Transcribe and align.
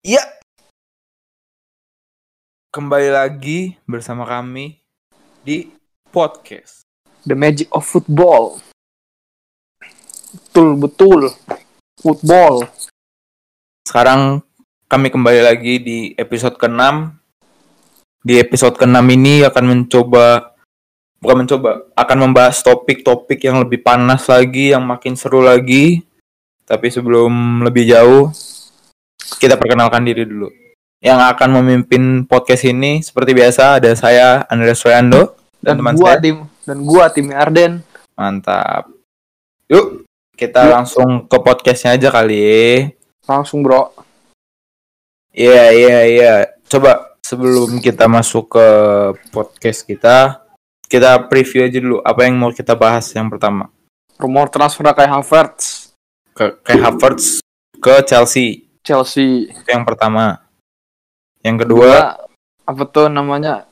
Ya. 0.00 0.24
Kembali 2.72 3.12
lagi 3.12 3.76
bersama 3.84 4.24
kami 4.24 4.80
di 5.44 5.68
podcast. 6.08 6.88
The 7.28 7.36
Magic 7.36 7.68
of 7.68 7.84
Football. 7.84 8.64
Betul 10.32 10.80
betul. 10.80 11.36
Football. 12.00 12.64
Sekarang 13.84 14.40
kami 14.88 15.12
kembali 15.12 15.44
lagi 15.44 15.84
di 15.84 15.98
episode 16.16 16.56
ke-6. 16.56 17.12
Di 18.24 18.40
episode 18.40 18.80
ke-6 18.80 19.04
ini 19.04 19.44
akan 19.44 19.64
mencoba 19.68 20.56
bukan 21.20 21.44
mencoba, 21.44 21.92
akan 21.92 22.18
membahas 22.24 22.64
topik-topik 22.64 23.44
yang 23.44 23.60
lebih 23.60 23.84
panas 23.84 24.24
lagi, 24.32 24.72
yang 24.72 24.80
makin 24.80 25.12
seru 25.12 25.44
lagi. 25.44 26.00
Tapi 26.64 26.88
sebelum 26.88 27.60
lebih 27.68 27.84
jauh, 27.84 28.32
kita 29.38 29.54
perkenalkan 29.60 30.02
diri 30.02 30.26
dulu. 30.26 30.48
Yang 31.00 31.20
akan 31.36 31.48
memimpin 31.62 32.02
podcast 32.28 32.64
ini 32.68 33.00
seperti 33.00 33.32
biasa 33.32 33.80
ada 33.80 33.90
saya 33.96 34.44
Andreas 34.52 34.84
Soyando 34.84 35.32
Dan, 35.60 35.80
teman 35.80 35.96
gua 35.96 36.16
saya. 36.16 36.20
tim 36.20 36.36
dan 36.68 36.78
gua 36.84 37.04
tim 37.08 37.26
Arden. 37.32 37.72
Mantap. 38.16 38.92
Yuk, 39.70 40.04
kita 40.36 40.66
Yuk. 40.66 40.72
langsung 40.72 41.08
ke 41.24 41.36
podcastnya 41.40 41.96
aja 41.96 42.08
kali. 42.12 42.84
Langsung 43.24 43.64
bro. 43.64 43.92
Iya, 45.30 45.72
iya, 45.72 45.98
iya. 46.04 46.34
Coba 46.66 47.16
sebelum 47.24 47.78
kita 47.78 48.10
masuk 48.10 48.58
ke 48.58 48.66
podcast 49.30 49.86
kita, 49.86 50.42
kita 50.90 51.30
preview 51.30 51.64
aja 51.64 51.78
dulu 51.78 52.02
apa 52.02 52.26
yang 52.26 52.34
mau 52.36 52.50
kita 52.50 52.74
bahas 52.74 53.06
yang 53.14 53.30
pertama. 53.30 53.70
Rumor 54.20 54.50
transfer 54.52 54.84
kayak 54.90 55.16
Havertz. 55.16 55.94
Ke 56.34 56.60
kayak 56.60 56.82
Havertz 56.82 57.40
ke 57.80 57.94
Chelsea. 58.04 58.69
Chelsea. 58.82 59.48
Itu 59.50 59.68
yang 59.70 59.84
pertama. 59.84 60.40
Yang 61.40 61.66
kedua, 61.66 61.88
Dua, 61.88 62.00
apa 62.68 62.82
tuh 62.88 63.08
namanya? 63.08 63.64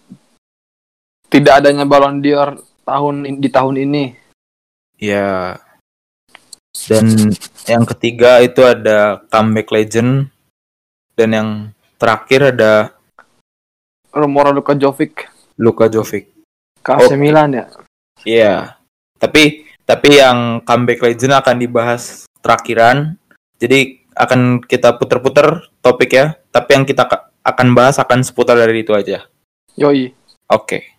Tidak 1.29 1.61
adanya 1.61 1.85
Ballon 1.85 2.25
d'Or 2.25 2.57
tahun 2.89 3.29
di 3.37 3.49
tahun 3.53 3.77
ini. 3.85 4.05
ya 4.99 5.55
dan 6.91 7.31
yang 7.71 7.87
ketiga 7.87 8.43
itu 8.43 8.67
ada 8.67 9.23
comeback 9.31 9.71
legend 9.71 10.27
dan 11.15 11.29
yang 11.31 11.49
terakhir 12.03 12.51
ada 12.51 12.99
Rumor 14.11 14.51
Luka 14.51 14.75
Jovic 14.75 15.31
Luka 15.59 15.91
Jovic. 15.91 16.31
ke 16.83 16.91
AC 16.95 17.11
Oke. 17.11 17.17
Milan 17.19 17.51
ya. 17.53 17.67
Iya. 18.23 18.55
Tapi 19.19 19.67
tapi 19.83 20.23
yang 20.23 20.63
comeback 20.63 21.03
legend 21.03 21.35
akan 21.35 21.57
dibahas 21.59 22.31
terakhiran. 22.39 23.19
Jadi 23.59 24.07
akan 24.19 24.67
kita 24.67 24.99
puter-puter 24.99 25.71
topik 25.79 26.11
ya. 26.11 26.35
Tapi 26.51 26.75
yang 26.75 26.85
kita 26.85 27.07
ka- 27.07 27.31
akan 27.47 27.67
bahas 27.73 28.03
akan 28.03 28.27
seputar 28.27 28.59
dari 28.59 28.83
itu 28.83 28.91
aja. 28.93 29.31
Yoi. 29.79 30.11
Oke. 30.51 30.99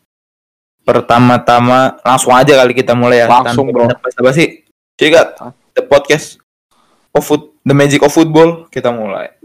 Pertama-tama 0.87 1.99
langsung 2.01 2.33
aja 2.33 2.55
kali 2.55 2.73
kita 2.73 2.95
mulai 2.95 3.21
ya. 3.21 3.27
Langsung, 3.27 3.69
bro. 3.69 3.91
Apa 3.91 4.31
sih? 4.31 4.63
Cikat. 4.95 5.37
The 5.75 5.83
podcast 5.85 6.39
of 7.13 7.21
foot, 7.27 7.53
the 7.67 7.75
magic 7.75 8.01
of 8.01 8.09
football 8.09 8.65
kita 8.71 8.89
mulai. 8.89 9.35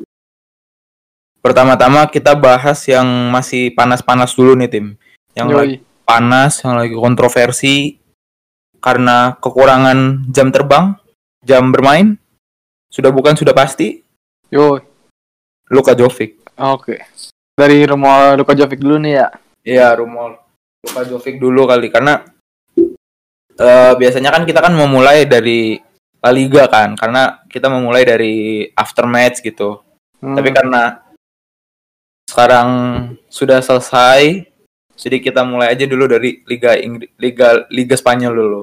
Pertama-tama 1.45 2.09
kita 2.09 2.33
bahas 2.33 2.81
yang 2.89 3.05
masih 3.29 3.77
panas-panas 3.77 4.33
dulu 4.33 4.57
nih 4.57 4.71
tim. 4.73 4.87
Yang 5.37 5.49
lagi 5.53 5.77
Yoi. 5.77 5.85
panas, 6.09 6.65
yang 6.65 6.75
lagi 6.81 6.95
kontroversi 6.97 7.75
karena 8.81 9.37
kekurangan 9.37 10.29
jam 10.33 10.49
terbang, 10.49 10.97
jam 11.45 11.69
bermain. 11.69 12.17
Sudah 12.95 13.11
bukan 13.11 13.35
sudah 13.35 13.51
pasti 13.51 13.99
Yoi. 14.55 14.79
Luka 15.75 15.99
Jovic. 15.99 16.39
Oke. 16.55 17.03
Dari 17.59 17.83
rumor 17.91 18.39
Luka 18.39 18.55
Jovic 18.55 18.79
dulu 18.79 19.03
nih 19.03 19.19
ya. 19.19 19.29
Iya, 19.67 19.99
rumor 19.99 20.39
Luka 20.87 21.03
Jovic 21.03 21.43
dulu 21.43 21.67
kali 21.67 21.91
karena 21.91 22.23
eh, 23.59 23.93
biasanya 23.99 24.31
kan 24.31 24.47
kita 24.47 24.63
kan 24.63 24.79
memulai 24.79 25.27
dari 25.27 25.83
La 26.25 26.33
Liga 26.33 26.65
kan, 26.71 26.97
karena 26.97 27.43
kita 27.51 27.69
memulai 27.69 28.07
dari 28.07 28.65
after 28.73 29.05
match 29.05 29.45
gitu. 29.45 29.83
Hmm. 30.23 30.33
Tapi 30.39 30.55
karena 30.55 31.03
sekarang 32.25 32.69
sudah 33.29 33.61
selesai, 33.61 34.49
jadi 34.97 35.17
kita 35.21 35.45
mulai 35.45 35.75
aja 35.75 35.85
dulu 35.85 36.09
dari 36.09 36.41
Liga 36.49 36.81
Inggris, 36.81 37.13
Liga 37.21 37.69
Liga 37.69 37.93
Spanyol 37.99 38.33
dulu. 38.33 38.63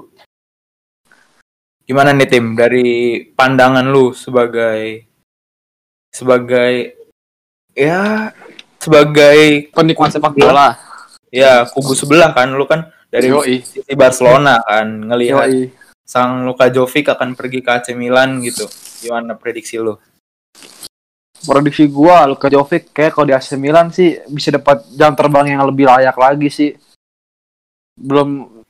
Gimana 1.91 2.16
nih 2.16 2.24
tim 2.31 2.56
dari 2.56 3.19
pandangan 3.35 3.84
lu 3.84 4.16
sebagai 4.16 5.03
sebagai 6.07 6.96
ya 7.75 8.31
sebagai 8.79 9.68
penikmat 9.75 10.16
sepak 10.16 10.31
bola. 10.40 10.80
ya 11.28 11.68
kubu 11.68 11.91
sebelah 11.91 12.31
kan 12.31 12.56
lu 12.56 12.63
kan 12.63 12.88
dari 13.12 13.28
Yoi. 13.28 13.59
sisi 13.59 13.91
Barcelona 13.91 14.63
kan 14.63 15.03
ngelihat 15.03 15.51
Yoi. 15.51 15.68
sang 16.07 16.47
Luka 16.47 16.72
Jovic 16.72 17.12
akan 17.12 17.35
pergi 17.35 17.59
ke 17.59 17.75
AC 17.75 17.91
Milan 17.91 18.40
gitu. 18.40 18.72
Gimana 19.03 19.35
prediksi 19.35 19.75
lu? 19.75 20.00
prediksi 21.44 21.91
gua 21.91 22.24
Luka 22.24 22.47
Jovic 22.47 22.96
kayak 22.96 23.19
kalau 23.19 23.28
di 23.28 23.35
AC 23.35 23.59
Milan 23.59 23.91
sih 23.91 24.16
bisa 24.31 24.56
dapat 24.56 24.88
jam 24.96 25.12
terbang 25.12 25.59
yang 25.59 25.68
lebih 25.68 25.91
layak 25.91 26.16
lagi 26.16 26.47
sih. 26.47 26.72
Belum 28.00 28.63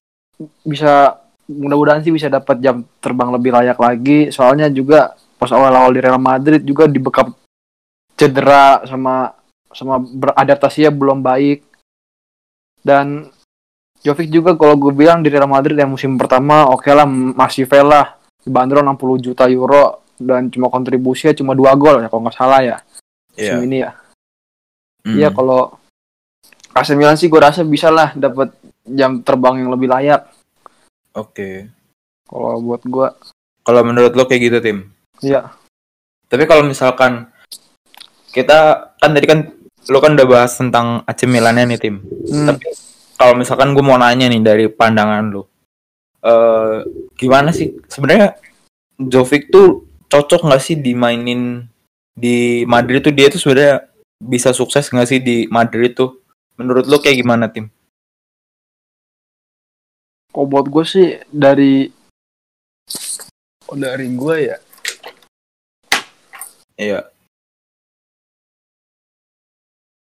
bisa 0.65 1.20
mudah-mudahan 1.51 2.01
sih 2.01 2.13
bisa 2.15 2.31
dapat 2.31 2.63
jam 2.63 2.87
terbang 3.03 3.29
lebih 3.35 3.51
layak 3.51 3.77
lagi. 3.77 4.31
Soalnya 4.31 4.71
juga 4.71 5.13
pas 5.35 5.51
awal-awal 5.51 5.91
di 5.91 5.99
Real 5.99 6.21
Madrid 6.21 6.61
juga 6.63 6.87
dibekap 6.87 7.33
cedera 8.15 8.85
sama 8.87 9.35
sama 9.71 9.99
beradaptasinya 9.99 10.91
belum 10.91 11.19
baik. 11.19 11.59
Dan 12.81 13.29
Jovic 14.01 14.33
juga 14.33 14.57
kalau 14.57 14.73
gue 14.81 14.93
bilang 14.95 15.21
di 15.21 15.29
Real 15.29 15.45
Madrid 15.45 15.77
yang 15.77 15.93
musim 15.93 16.17
pertama 16.17 16.65
oke 16.73 16.89
lah 16.89 17.05
masih 17.07 17.69
lah 17.85 18.17
dibanderol 18.41 18.81
60 18.97 19.25
juta 19.29 19.45
euro 19.45 20.01
dan 20.17 20.49
cuma 20.49 20.73
kontribusinya 20.73 21.37
cuma 21.37 21.53
dua 21.53 21.77
gol 21.77 22.01
ya 22.01 22.09
kalau 22.09 22.25
nggak 22.25 22.37
salah 22.37 22.61
ya 22.65 22.77
musim 23.37 23.61
ini 23.61 23.77
ya. 23.85 23.91
Hmm. 25.05 25.17
Iya 25.17 25.29
kalau 25.29 25.77
AC 26.73 26.97
Milan 26.97 27.17
sih 27.17 27.29
gue 27.29 27.41
rasa 27.41 27.61
bisa 27.61 27.93
lah 27.93 28.13
dapat 28.17 28.53
jam 28.85 29.21
terbang 29.21 29.61
yang 29.61 29.69
lebih 29.69 29.89
layak 29.89 30.25
Oke. 31.15 31.67
kalau 32.31 32.63
buat 32.63 32.81
gue. 32.87 33.07
Kalau 33.67 33.81
menurut 33.83 34.15
lo 34.15 34.23
kayak 34.23 34.41
gitu 34.47 34.57
tim. 34.63 34.77
Iya. 35.19 35.51
Tapi 36.31 36.47
kalau 36.47 36.63
misalkan 36.63 37.27
kita 38.31 38.91
kan 38.95 39.11
tadi 39.11 39.27
kan 39.27 39.39
lo 39.91 39.99
kan 39.99 40.15
udah 40.15 40.27
bahas 40.27 40.55
tentang 40.55 41.03
AC 41.03 41.27
Milannya 41.27 41.75
nih 41.75 41.79
tim. 41.79 41.95
Hmm. 42.01 42.47
Tapi 42.47 42.65
kalau 43.19 43.35
misalkan 43.35 43.75
gue 43.75 43.83
mau 43.83 43.99
nanya 43.99 44.31
nih 44.31 44.41
dari 44.41 44.65
pandangan 44.71 45.29
lo, 45.29 45.51
eh 46.23 46.87
gimana 47.19 47.53
sih 47.53 47.75
sebenarnya 47.85 48.33
Jovic 48.97 49.53
tuh 49.53 49.85
cocok 50.09 50.47
nggak 50.47 50.63
sih 50.63 50.79
dimainin 50.79 51.67
di 52.15 52.63
Madrid 52.65 53.05
tuh 53.05 53.13
dia 53.13 53.29
tuh 53.29 53.37
sebenarnya 53.37 53.85
bisa 54.21 54.53
sukses 54.53 54.89
nggak 54.89 55.09
sih 55.09 55.19
di 55.19 55.45
Madrid 55.51 55.93
tuh? 55.93 56.21
Menurut 56.55 56.85
lo 56.85 57.01
kayak 57.01 57.19
gimana 57.19 57.49
tim? 57.49 57.69
Kalau 60.31 60.47
buat 60.47 60.65
gue 60.65 60.83
sih 60.87 61.07
dari 61.27 61.91
oh, 63.67 63.77
dari 63.77 64.07
gue 64.09 64.37
ya 64.41 64.57
Iya. 66.75 67.01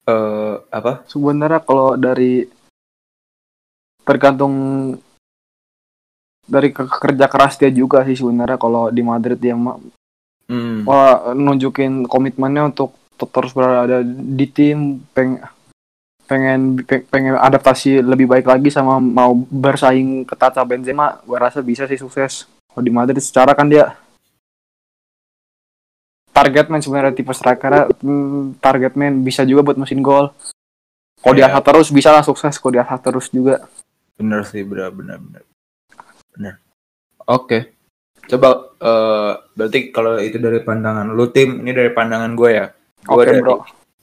Eh 0.05 0.55
apa? 0.69 1.07
sebenarnya 1.07 1.63
kalau 1.63 1.95
dari 1.95 2.43
tergantung 4.03 4.53
dari 6.45 6.69
ke- 6.69 6.85
kerja 6.85 7.25
keras 7.25 7.57
dia 7.57 7.73
juga 7.73 8.05
sih 8.05 8.13
sebenarnya 8.13 8.59
kalau 8.59 8.93
di 8.93 9.01
Madrid 9.01 9.39
dia 9.39 9.57
ma- 9.57 9.81
Hmm. 10.45 10.85
wah, 10.85 11.33
nunjukin 11.33 12.05
komitmennya 12.05 12.69
untuk 12.69 12.93
te- 13.17 13.25
terus 13.25 13.49
berada 13.49 14.05
di 14.05 14.45
tim 14.45 15.01
peng 15.09 15.41
pengen 16.25 16.81
pe- 16.81 17.05
pengen 17.05 17.37
adaptasi 17.37 18.01
lebih 18.01 18.25
baik 18.25 18.45
lagi 18.45 18.69
sama 18.69 18.97
mau 18.97 19.33
bersaing 19.37 20.25
ketat 20.25 20.57
sama 20.57 20.65
Benzema 20.67 21.21
gue 21.21 21.37
rasa 21.37 21.61
bisa 21.61 21.85
sih 21.85 21.97
sukses 21.97 22.49
kalau 22.67 22.81
di 22.81 22.89
Madrid 22.89 23.21
secara 23.21 23.53
kan 23.53 23.69
dia 23.69 23.93
target 26.33 26.67
man 26.67 26.83
sebenarnya 26.83 27.15
tipe 27.15 27.31
striker 27.31 27.93
hmm, 28.01 28.59
target 28.59 28.93
man 28.93 29.23
bisa 29.23 29.47
juga 29.47 29.63
buat 29.63 29.79
mesin 29.79 30.01
gol 30.01 30.33
kalau 31.21 31.33
Iya. 31.33 31.47
diasah 31.47 31.61
terus 31.63 31.87
bisa 31.89 32.09
lah 32.11 32.21
sukses 32.21 32.57
kalau 32.57 32.73
diasah 32.75 32.97
terus 32.99 33.29
juga 33.29 33.65
Bener 34.15 34.47
sih, 34.47 34.63
bener, 34.63 34.95
bener, 34.95 35.19
bener. 35.19 35.43
Bener. 36.31 36.55
Oke. 37.27 37.75
Coba, 38.23 38.71
eh 38.79 39.31
berarti 39.51 39.91
kalau 39.91 40.15
itu 40.23 40.39
dari 40.39 40.63
pandangan 40.63 41.11
lu 41.11 41.27
tim, 41.27 41.59
ini 41.59 41.75
dari 41.75 41.91
pandangan 41.91 42.31
gue 42.31 42.47
ya. 42.47 42.71
Gue 43.03 43.11
Oke, 43.11 43.27
dari, 43.27 43.39
bro. 43.43 43.55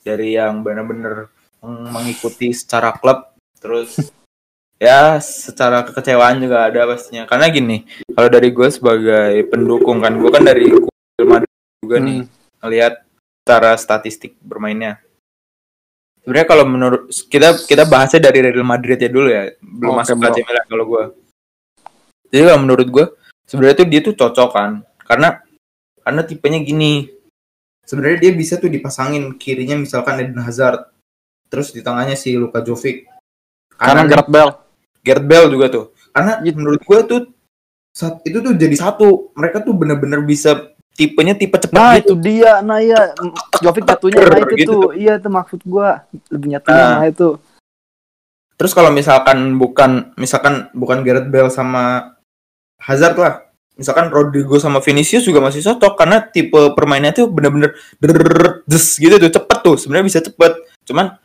dari 0.05 0.27
yang 0.37 0.61
bener-bener 0.61 1.33
mengikuti 1.63 2.51
secara 2.51 2.91
klub, 2.91 3.31
terus 3.55 4.11
ya 4.75 5.15
secara 5.23 5.87
kekecewaan 5.87 6.43
juga 6.43 6.67
ada 6.67 6.83
pastinya. 6.83 7.23
Karena 7.23 7.47
gini, 7.47 7.87
kalau 8.11 8.27
dari 8.27 8.51
gue 8.51 8.67
sebagai 8.67 9.47
pendukung 9.47 10.03
kan, 10.03 10.11
gue 10.19 10.27
kan 10.27 10.43
dari 10.43 10.67
Real 10.75 11.27
Madrid 11.27 11.55
juga 11.79 11.97
nih, 12.03 12.19
Hmm. 12.27 12.31
ngelihat 12.59 12.93
secara 13.43 13.71
statistik 13.79 14.35
bermainnya. 14.43 14.99
Sebenarnya 16.23 16.47
kalau 16.47 16.63
menurut 16.67 17.01
kita 17.27 17.63
kita 17.67 17.83
bahasnya 17.83 18.31
dari 18.31 18.39
Real 18.43 18.63
Madrid 18.63 18.99
ya 18.99 19.11
dulu 19.11 19.27
ya, 19.27 19.51
belum 19.59 19.91
Oke, 19.95 19.99
masuk. 20.03 20.23
AC 20.23 20.39
Milan 20.43 20.65
kalau 20.67 20.85
gua. 20.87 21.03
Jadi 22.31 22.41
kalau 22.47 22.59
menurut 22.63 22.87
gua 22.91 23.05
sebenarnya 23.43 23.75
tuh 23.83 23.87
dia 23.87 23.99
tuh 24.03 24.15
cocok 24.15 24.49
kan, 24.51 24.71
karena 25.03 25.39
karena 26.03 26.21
tipenya 26.27 26.59
gini. 26.59 27.11
Sebenarnya 27.83 28.23
dia 28.23 28.31
bisa 28.31 28.55
tuh 28.55 28.71
dipasangin 28.71 29.35
kirinya 29.35 29.75
misalkan 29.75 30.15
Eden 30.23 30.39
Hazard, 30.39 30.87
terus 31.53 31.69
di 31.69 31.85
tengahnya 31.85 32.17
si 32.17 32.33
Luka 32.33 32.65
Jovic. 32.65 33.05
Karena 33.77 34.09
Gareth 34.09 34.31
Bale. 34.33 34.51
Gareth 35.05 35.27
Bale 35.29 35.47
juga 35.53 35.69
tuh. 35.69 35.85
Karena 36.09 36.41
Gitu. 36.41 36.57
menurut 36.57 36.81
gua 36.81 37.05
tuh 37.05 37.29
saat 37.93 38.25
itu 38.25 38.41
tuh 38.41 38.57
jadi 38.57 38.73
satu. 38.73 39.29
Mereka 39.37 39.61
tuh 39.61 39.77
bener-bener 39.77 40.25
bisa 40.25 40.73
tipenya 40.97 41.37
tipe 41.37 41.53
cepat 41.57 41.77
Nah 41.77 41.93
gitu. 42.01 42.17
itu 42.17 42.33
dia, 42.33 42.61
nah 42.65 42.77
iya 42.81 43.13
Jovic 43.61 43.85
nyatunya 43.85 44.21
nah 44.25 44.37
itu 44.41 44.55
Gitu 44.57 44.69
tuh, 44.73 44.83
iya 44.97 45.13
itu 45.21 45.29
maksud 45.29 45.61
gua 45.65 46.05
lebih 46.33 46.57
nyatunya 46.57 46.81
Nah. 46.89 46.97
nah 47.01 47.05
itu. 47.05 47.29
Terus 48.57 48.73
kalau 48.73 48.89
misalkan 48.89 49.57
bukan 49.61 50.13
misalkan 50.17 50.69
bukan 50.73 51.05
Gareth 51.05 51.29
Bale 51.29 51.53
sama 51.53 52.13
Hazard 52.81 53.17
lah. 53.17 53.33
Misalkan 53.73 54.13
Rodrigo 54.13 54.61
sama 54.61 54.85
Vinicius 54.85 55.25
juga 55.25 55.41
masih 55.41 55.65
cocok 55.65 55.97
karena 55.97 56.21
tipe 56.21 56.61
permainnya 56.77 57.09
tuh 57.09 57.25
bener-bener 57.25 57.73
des 58.69 58.85
gitu 58.85 59.17
tuh 59.17 59.33
cepet 59.33 59.57
tuh 59.65 59.75
sebenarnya 59.81 60.05
bisa 60.05 60.21
cepet. 60.21 60.53
Cuman 60.85 61.17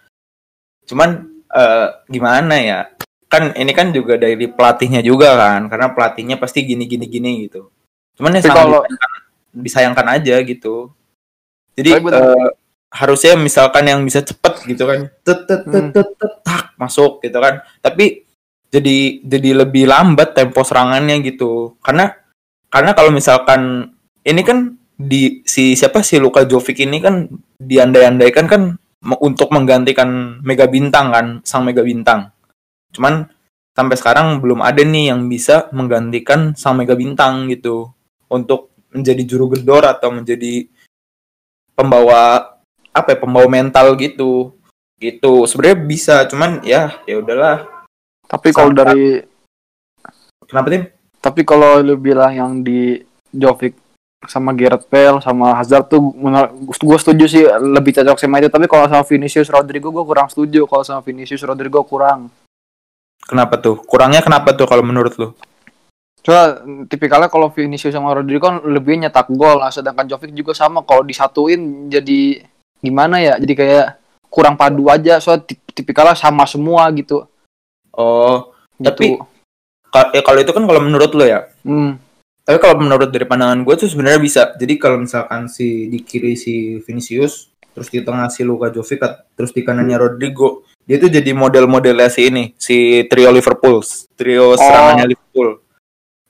cuman 0.88 1.28
eh, 1.52 1.86
gimana 2.08 2.54
ya? 2.58 2.80
Kan 3.28 3.52
ini 3.54 3.76
kan 3.76 3.92
juga 3.92 4.16
dari 4.16 4.40
pelatihnya 4.48 5.04
juga 5.04 5.36
kan 5.36 5.68
karena 5.68 5.92
pelatihnya 5.92 6.40
pasti 6.40 6.64
gini 6.64 6.88
gini 6.88 7.04
gini 7.04 7.30
gitu. 7.44 7.68
Cuman 8.16 8.34
ya 8.34 8.42
kalau- 8.48 8.82
disayangkan, 8.88 9.12
disayangkan 9.52 10.06
aja 10.16 10.36
gitu. 10.42 10.90
Jadi 11.76 11.90
eh, 11.94 12.48
harusnya 12.88 13.36
misalkan 13.36 13.84
yang 13.84 14.00
bisa 14.02 14.24
cepet 14.24 14.64
gitu 14.64 14.88
kan, 14.88 15.12
tet 15.22 15.44
tet 15.44 15.62
tet 15.68 15.84
Hmm. 15.84 15.92
tet, 15.92 16.08
tak 16.42 16.72
masuk 16.80 17.20
gitu 17.20 17.36
kan. 17.38 17.60
Tapi 17.84 18.24
jadi 18.72 19.20
jadi 19.22 19.50
lebih 19.64 19.84
lambat 19.86 20.32
tempo 20.32 20.64
serangannya 20.64 21.20
gitu. 21.20 21.76
Karena 21.84 22.10
karena 22.72 22.96
kalau 22.96 23.12
misalkan 23.12 23.92
ini 24.24 24.40
kan 24.42 24.72
di 24.98 25.44
si 25.46 25.76
siapa 25.76 26.02
si 26.02 26.18
Luka 26.18 26.42
Jovic 26.42 26.80
ini 26.82 26.98
kan 26.98 27.28
diandai-andaikan 27.60 28.48
kan 28.50 28.62
untuk 29.02 29.54
menggantikan 29.54 30.40
Mega 30.42 30.66
Bintang 30.66 31.14
kan, 31.14 31.26
sang 31.46 31.62
Mega 31.62 31.86
Bintang. 31.86 32.34
Cuman 32.90 33.30
sampai 33.72 33.94
sekarang 33.94 34.42
belum 34.42 34.58
ada 34.58 34.82
nih 34.82 35.14
yang 35.14 35.30
bisa 35.30 35.70
menggantikan 35.70 36.58
sang 36.58 36.82
Mega 36.82 36.98
Bintang 36.98 37.46
gitu. 37.46 37.94
Untuk 38.28 38.74
menjadi 38.92 39.22
juru 39.24 39.54
gedor 39.56 39.86
atau 39.86 40.12
menjadi 40.12 40.66
pembawa 41.72 42.56
apa 42.90 43.14
ya 43.14 43.18
pembawa 43.22 43.46
mental 43.46 43.94
gitu. 43.94 44.52
Gitu. 44.98 45.46
Sebenarnya 45.46 45.78
bisa 45.78 46.14
cuman 46.26 46.60
ya 46.66 46.98
ya 47.06 47.22
udahlah. 47.22 47.64
Tapi 48.26 48.50
kalau 48.50 48.74
dari 48.74 49.22
kenapa 50.44 50.68
tim? 50.74 50.84
Tapi 51.18 51.40
kalau 51.46 51.80
lu 51.80 51.94
bilang 51.96 52.34
yang 52.34 52.52
di 52.66 52.98
Jovic 53.32 53.87
sama 54.26 54.50
Gareth 54.50 54.90
Bale 54.90 55.22
sama 55.22 55.54
Hazard 55.54 55.86
tuh 55.86 56.10
menurut 56.16 56.50
gue 56.66 56.98
setuju 56.98 57.24
sih 57.30 57.44
lebih 57.46 57.94
cocok 57.94 58.18
sama 58.18 58.42
itu. 58.42 58.50
Tapi 58.50 58.66
kalau 58.66 58.90
sama 58.90 59.04
Vinicius 59.06 59.52
Rodrigo 59.52 59.94
gue 59.94 60.04
kurang 60.04 60.26
setuju 60.26 60.66
kalau 60.66 60.82
sama 60.82 61.00
Vinicius 61.06 61.46
Rodrigo 61.46 61.86
kurang. 61.86 62.32
Kenapa 63.28 63.60
tuh? 63.60 63.78
Kurangnya 63.86 64.24
kenapa 64.24 64.56
tuh 64.56 64.66
kalau 64.66 64.82
menurut 64.82 65.14
lu? 65.20 65.28
Coba 66.24 66.64
tipikalnya 66.90 67.30
kalau 67.30 67.52
Vinicius 67.54 67.94
sama 67.94 68.10
Rodrigo 68.10 68.42
kan 68.42 68.58
lebih 68.66 68.98
nyetak 68.98 69.30
gol, 69.30 69.62
nah, 69.62 69.70
sedangkan 69.70 70.08
Jovic 70.10 70.34
juga 70.34 70.50
sama. 70.56 70.82
Kalau 70.82 71.06
disatuin 71.06 71.86
jadi 71.86 72.42
gimana 72.82 73.22
ya? 73.22 73.38
Jadi 73.38 73.54
kayak 73.54 73.86
kurang 74.26 74.58
padu 74.58 74.90
aja, 74.90 75.22
soalnya 75.22 75.46
tip- 75.46 75.68
tipikalnya 75.72 76.18
sama 76.18 76.42
semua 76.48 76.90
gitu. 76.90 77.22
oh 77.94 78.50
gitu. 78.82 79.22
Tapi, 79.88 80.18
ya 80.18 80.22
kalau 80.22 80.38
itu 80.42 80.52
kan 80.52 80.64
kalau 80.68 80.80
menurut 80.84 81.10
lu 81.16 81.24
ya 81.24 81.48
hmm, 81.64 81.96
tapi 82.48 82.64
kalau 82.64 82.80
menurut 82.80 83.12
dari 83.12 83.28
pandangan 83.28 83.60
gue 83.60 83.74
tuh 83.76 83.92
sebenarnya 83.92 84.16
bisa. 84.16 84.42
Jadi 84.56 84.80
kalau 84.80 85.04
misalkan 85.04 85.52
si 85.52 85.84
di 85.92 86.00
kiri 86.00 86.32
si 86.32 86.80
Vinicius 86.80 87.52
terus 87.76 87.92
di 87.92 88.00
tengah 88.00 88.32
si 88.32 88.40
Luka 88.40 88.72
Jovic 88.72 89.04
terus 89.36 89.52
di 89.52 89.60
kanannya 89.60 90.00
Rodrigo 90.00 90.64
dia 90.88 90.96
tuh 90.96 91.12
jadi 91.12 91.36
model-modelnya 91.36 92.08
si 92.08 92.32
ini 92.32 92.56
si 92.56 93.04
trio 93.06 93.28
Liverpool 93.28 93.84
trio 94.16 94.56
serangannya 94.56 95.12
Liverpool. 95.12 95.60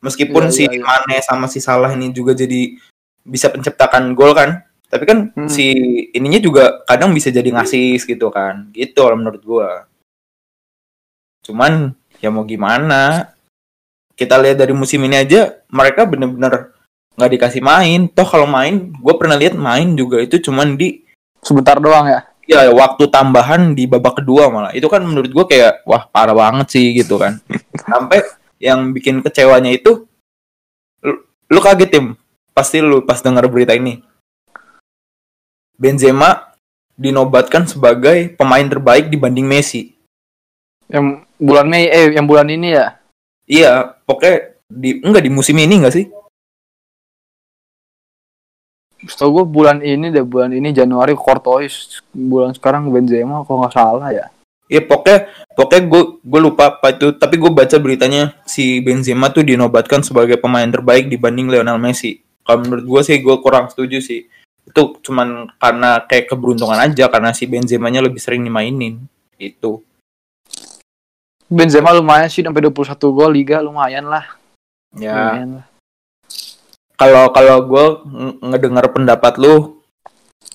Meskipun 0.03 0.51
Iya, 0.51 0.55
si 0.55 0.63
iya, 0.67 0.75
iya. 0.75 0.83
Mane 0.83 1.17
sama 1.23 1.47
si 1.47 1.63
Salah 1.63 1.95
ini 1.95 2.11
juga 2.11 2.35
jadi 2.35 2.75
bisa 3.23 3.47
penciptakan 3.55 4.11
gol 4.19 4.35
kan. 4.35 4.67
Tapi 4.91 5.05
kan 5.07 5.31
Hmm. 5.39 5.47
si 5.47 5.71
ininya 6.19 6.43
juga 6.43 6.83
kadang 6.83 7.15
bisa 7.15 7.31
jadi 7.31 7.47
ngasih 7.47 8.03
gitu 8.03 8.27
kan. 8.35 8.75
Gitu 8.75 8.99
kalau 8.99 9.15
menurut 9.15 9.43
gua. 9.47 9.87
Cuman 11.47 11.95
ya 12.19 12.35
mau 12.35 12.43
gimana 12.43 13.31
kita 14.19 14.35
lihat 14.35 14.59
dari 14.59 14.75
musim 14.75 14.99
ini 15.07 15.23
aja 15.23 15.63
mereka 15.71 16.03
bener-bener 16.03 16.75
nggak 17.15 17.31
dikasih 17.39 17.63
main. 17.63 18.11
Toh 18.11 18.27
kalau 18.27 18.51
main 18.51 18.91
gue 18.91 19.15
pernah 19.15 19.39
lihat 19.39 19.55
main 19.55 19.95
juga 19.95 20.19
itu 20.19 20.43
cuman 20.43 20.75
di 20.75 21.07
sebentar 21.39 21.79
doang 21.79 22.11
ya. 22.11 22.21
ya 22.49 22.67
waktu 22.75 23.07
tambahan 23.07 23.79
di 23.79 23.87
babak 23.87 24.19
kedua 24.19 24.51
malah. 24.51 24.75
Itu 24.75 24.91
kan 24.91 25.07
menurut 25.07 25.31
gue 25.31 25.45
kayak 25.47 25.87
wah 25.87 26.11
parah 26.11 26.35
banget 26.35 26.67
sih 26.75 26.99
gitu 26.99 27.15
kan. 27.15 27.39
Sampai 27.87 28.27
yang 28.59 28.91
bikin 28.91 29.23
kecewanya 29.23 29.71
itu 29.71 30.11
lu, 31.07 31.15
lu 31.47 31.61
kaget 31.63 31.91
tim? 31.95 32.07
Pasti 32.51 32.83
lu 32.83 33.07
pas 33.07 33.23
dengar 33.23 33.47
berita 33.47 33.71
ini. 33.79 34.03
Benzema 35.79 36.59
dinobatkan 36.99 37.71
sebagai 37.71 38.35
pemain 38.35 38.67
terbaik 38.67 39.07
dibanding 39.07 39.47
Messi. 39.47 39.95
Yang 40.91 41.23
bulan 41.39 41.71
Mei, 41.71 41.87
eh 41.87 42.11
yang 42.19 42.27
bulan 42.27 42.51
ini 42.51 42.75
ya. 42.75 42.98
Iya 43.49 43.97
pokoknya 44.07 44.55
di 44.69 45.01
enggak 45.01 45.25
di 45.25 45.31
musim 45.33 45.57
ini 45.57 45.81
enggak 45.81 45.97
sih 45.97 46.07
Setahu 48.99 49.31
gue 49.31 49.45
bulan 49.47 49.79
ini 49.79 50.11
deh, 50.11 50.27
bulan 50.27 50.51
ini 50.51 50.75
Januari 50.75 51.15
Courtois, 51.15 52.03
bulan 52.11 52.51
sekarang 52.51 52.91
Benzema 52.91 53.47
kalau 53.47 53.63
nggak 53.63 53.75
salah 53.79 54.11
ya. 54.11 54.27
Iya 54.69 54.85
pokoknya 54.85 55.33
pokoknya 55.57 55.83
gue 55.89 56.03
gue 56.21 56.41
lupa 56.45 56.77
apa 56.77 56.93
itu 56.93 57.17
tapi 57.17 57.41
gue 57.41 57.49
baca 57.49 57.77
beritanya 57.81 58.37
si 58.45 58.85
Benzema 58.85 59.33
tuh 59.33 59.41
dinobatkan 59.41 60.05
sebagai 60.05 60.37
pemain 60.37 60.69
terbaik 60.69 61.09
dibanding 61.09 61.49
Lionel 61.49 61.81
Messi. 61.81 62.21
Kalau 62.45 62.67
menurut 62.67 62.85
gue 62.85 63.01
sih 63.07 63.17
gue 63.25 63.37
kurang 63.41 63.73
setuju 63.73 64.03
sih. 64.05 64.29
Itu 64.69 65.01
cuman 65.01 65.49
karena 65.57 66.05
kayak 66.05 66.29
keberuntungan 66.29 66.77
aja 66.77 67.09
karena 67.09 67.33
si 67.33 67.49
Benzema-nya 67.49 68.05
lebih 68.05 68.21
sering 68.21 68.45
dimainin. 68.45 69.09
Itu. 69.41 69.88
Benzema 71.49 71.91
lumayan 71.91 72.29
sih 72.29 72.41
sampai 72.41 72.61
21 72.61 72.85
gol 73.09 73.33
liga 73.33 73.59
lumayan 73.59 74.05
lah. 74.05 74.25
Ya 74.93 75.13
Lumayan 75.13 75.51
lah. 75.55 75.67
kalau 76.95 77.31
kalau 77.31 77.57
gue 77.63 77.85
ng- 78.05 78.39
ngedengar 78.45 78.85
pendapat 78.89 79.39
lu 79.39 79.81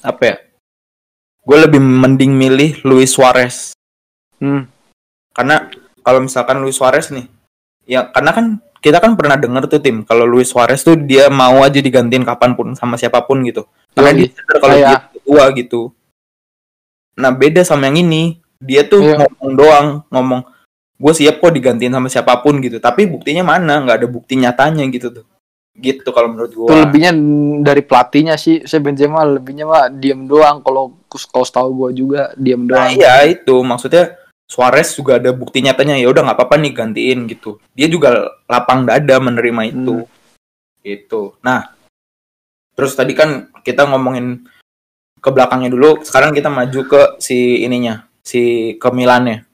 apa 0.02 0.24
ya? 0.24 0.36
Gue 1.42 1.58
lebih 1.60 1.80
mending 1.80 2.32
milih 2.32 2.72
Luis 2.84 3.12
Suarez. 3.12 3.74
Hmm. 4.38 4.68
karena 5.32 5.72
kalau 6.04 6.20
misalkan 6.20 6.60
Luis 6.60 6.76
Suarez 6.76 7.08
nih 7.10 7.26
ya 7.86 8.06
karena 8.06 8.30
kan 8.30 8.46
kita 8.78 9.00
kan 9.00 9.16
pernah 9.16 9.34
dengar 9.34 9.66
tuh 9.66 9.80
tim 9.80 10.04
kalau 10.04 10.28
Luis 10.28 10.52
Suarez 10.52 10.84
tuh 10.84 10.94
dia 10.94 11.26
mau 11.26 11.64
aja 11.64 11.80
digantiin 11.80 12.22
kapan 12.22 12.52
pun 12.52 12.76
sama 12.76 12.94
siapa 12.94 13.24
pun 13.24 13.40
gitu 13.42 13.64
karena 13.96 14.12
Iya, 14.12 14.18
dia 14.20 14.28
sadar 14.30 14.58
kalau 14.60 14.76
dia 14.76 14.98
tua 15.18 15.44
gitu 15.50 15.82
nah 17.16 17.32
beda 17.32 17.64
sama 17.64 17.88
yang 17.88 18.04
ini 18.04 18.24
dia 18.60 18.84
tuh 18.84 19.00
Iya. 19.02 19.16
ngomong 19.18 19.52
doang 19.56 19.88
ngomong 20.12 20.42
gue 21.04 21.14
siap 21.14 21.44
kok 21.44 21.52
digantiin 21.52 21.92
sama 21.92 22.08
siapa 22.08 22.40
pun 22.40 22.64
gitu 22.64 22.80
tapi 22.80 23.04
buktinya 23.04 23.44
mana 23.44 23.84
nggak 23.84 23.98
ada 24.00 24.08
bukti 24.08 24.40
nyatanya 24.40 24.88
gitu 24.88 25.12
tuh 25.12 25.26
gitu 25.74 26.06
kalau 26.14 26.30
menurut 26.30 26.54
gue 26.54 26.70
lebihnya 26.70 27.12
dari 27.66 27.82
pelatihnya 27.82 28.38
sih. 28.38 28.62
Saya 28.62 28.78
Benzema 28.86 29.26
lebihnya 29.26 29.66
mah 29.66 29.90
diem 29.90 30.30
doang 30.30 30.62
kalau 30.62 30.94
kalau 31.10 31.46
tahu 31.50 31.70
gue 31.74 32.06
juga 32.06 32.30
diem 32.38 32.62
Nah 32.70 32.94
doang. 32.94 32.94
iya 32.94 33.26
itu 33.26 33.56
maksudnya 33.66 34.14
Suarez 34.46 34.94
juga 34.94 35.18
ada 35.18 35.34
bukti 35.34 35.66
nyatanya 35.66 35.98
ya 35.98 36.14
udah 36.14 36.30
nggak 36.30 36.38
apa-apa 36.38 36.62
nih 36.62 36.74
gantiin 36.78 37.26
gitu. 37.26 37.58
Dia 37.74 37.90
juga 37.90 38.38
lapang 38.46 38.86
dada 38.86 39.18
menerima 39.18 39.62
itu. 39.74 40.06
Gitu. 40.86 41.34
Nah, 41.42 41.74
terus 42.78 42.94
tadi 42.94 43.18
kan 43.18 43.50
kita 43.66 43.90
ngomongin 43.90 44.46
ke 45.18 45.30
belakangnya 45.34 45.74
dulu. 45.74 46.06
Sekarang 46.06 46.38
kita 46.38 46.54
maju 46.54 46.80
ke 46.86 47.02
si 47.18 47.66
ininya, 47.66 48.06
si 48.22 48.76
ke 48.78 48.88
Milannya. 48.94 49.48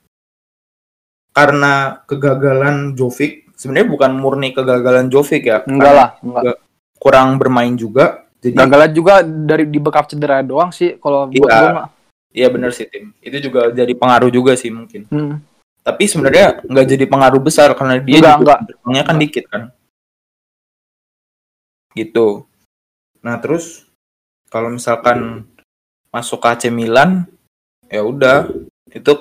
Karena 1.39 1.74
kegagalan 2.03 2.91
Jovic, 2.93 3.48
sebenarnya 3.55 3.88
bukan 3.88 4.12
murni 4.13 4.51
kegagalan 4.51 5.08
Jovic 5.08 5.48
ya. 5.48 5.63
Enggak 5.63 5.93
lah, 5.96 6.10
enggak. 6.19 6.60
Kurang 7.00 7.39
bermain 7.39 7.72
juga. 7.74 8.27
Jadi 8.39 8.55
Gagalnya 8.55 8.91
juga 8.91 9.13
dari 9.24 9.67
di 9.67 9.79
backup 9.79 10.08
cedera 10.08 10.39
doang 10.39 10.72
sih 10.72 10.96
kalau 10.96 11.27
buat 11.27 11.48
Iya. 11.48 11.60
gue 11.60 11.69
mah. 11.74 11.88
iya 12.29 12.48
bener 12.48 12.72
sih 12.72 12.86
tim. 12.86 13.12
Itu 13.19 13.39
juga 13.41 13.67
jadi 13.69 13.89
pengaruh 13.91 14.27
juga 14.29 14.53
sih 14.53 14.67
mungkin. 14.69 15.08
Hmm. 15.08 15.39
tapi 15.79 16.05
sebenarnya 16.05 16.62
nggak 16.62 16.86
jadi 16.86 17.05
pengaruh 17.08 17.41
besar 17.41 17.72
karena 17.74 17.98
dia 17.98 18.19
Enggak, 18.22 18.38
juga 18.38 18.55
enggak. 18.86 19.05
kan 19.10 19.15
dikit 19.17 19.46
kan 19.50 19.62
gitu 21.96 22.46
nah 23.19 23.36
terus 23.41 23.89
kalau 24.48 24.69
misalkan 24.69 25.50
masuk 26.10 26.39
ke 26.39 26.48
AC 26.48 26.63
Milan 26.69 27.25
ya 27.89 28.05
udah 28.05 28.48
itu 28.89 29.13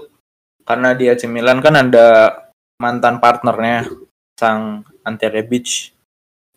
karena 0.68 0.92
di 0.92 1.08
AC 1.08 1.24
Milan 1.24 1.64
kan 1.64 1.72
ada 1.80 2.36
mantan 2.76 3.24
partnernya 3.24 3.88
sang 4.36 4.84
Ante 5.00 5.32
Rebic 5.32 5.96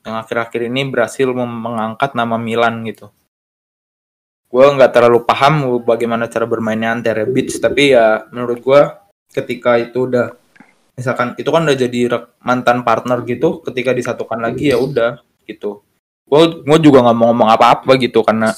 yang 0.04 0.20
akhir-akhir 0.20 0.68
ini 0.68 0.92
berhasil 0.92 1.32
mengangkat 1.32 2.12
nama 2.12 2.36
Milan 2.36 2.84
gitu. 2.84 3.08
Gue 4.52 4.68
nggak 4.68 4.92
terlalu 4.92 5.24
paham 5.24 5.80
bagaimana 5.88 6.28
cara 6.28 6.44
bermainnya 6.44 6.92
Ante 6.92 7.16
Rebic, 7.16 7.56
tapi 7.64 7.96
ya 7.96 8.28
menurut 8.36 8.60
gue 8.60 8.82
ketika 9.32 9.80
itu 9.80 10.12
udah 10.12 10.36
misalkan 10.92 11.32
itu 11.40 11.48
kan 11.48 11.64
udah 11.64 11.78
jadi 11.80 12.28
mantan 12.44 12.84
partner 12.84 13.24
gitu, 13.24 13.64
ketika 13.64 13.96
disatukan 13.96 14.44
lagi 14.44 14.76
ya 14.76 14.78
udah 14.78 15.24
gitu. 15.48 15.80
Gue 16.28 16.68
gue 16.68 16.78
juga 16.84 17.08
nggak 17.08 17.16
mau 17.16 17.32
ngomong 17.32 17.48
apa-apa 17.48 17.96
gitu 17.96 18.20
karena 18.28 18.52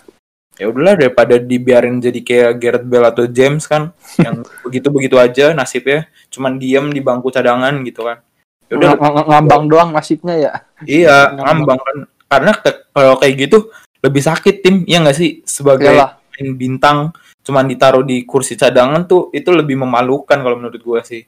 ya 0.53 0.69
udahlah 0.69 0.93
daripada 0.95 1.41
dibiarin 1.41 1.97
jadi 1.97 2.19
kayak 2.21 2.51
Gareth 2.61 2.85
Bale 2.85 3.09
atau 3.09 3.25
James 3.25 3.65
kan 3.65 3.89
yang 4.21 4.45
begitu-begitu 4.65 5.17
aja 5.17 5.51
nasibnya 5.57 6.05
cuman 6.29 6.61
diem 6.61 6.89
di 6.93 7.01
bangku 7.01 7.33
cadangan 7.33 7.73
gitu 7.85 8.05
kan. 8.05 8.21
Ya 8.69 8.73
udah 8.79 8.89
Ng- 8.95 9.01
ng- 9.01 9.27
ngambang 9.29 9.63
doang 9.69 9.89
nasibnya 9.93 10.35
ya? 10.37 10.51
Iya 10.85 11.17
ngambang. 11.37 11.79
kan. 11.81 11.97
Karena 12.29 12.51
kalau 12.93 13.15
kayak 13.21 13.35
gitu 13.49 13.57
lebih 14.01 14.21
sakit 14.25 14.55
tim 14.65 14.75
ya 14.85 15.01
nggak 15.01 15.17
sih? 15.17 15.41
Sebagai 15.45 15.93
pemain 15.93 16.49
bintang 16.57 16.97
cuman 17.43 17.67
ditaruh 17.67 18.07
di 18.07 18.23
kursi 18.23 18.55
cadangan 18.55 19.03
tuh 19.03 19.27
itu 19.35 19.51
lebih 19.51 19.75
memalukan 19.77 20.39
kalau 20.39 20.57
menurut 20.57 20.81
gua 20.81 21.01
sih. 21.05 21.25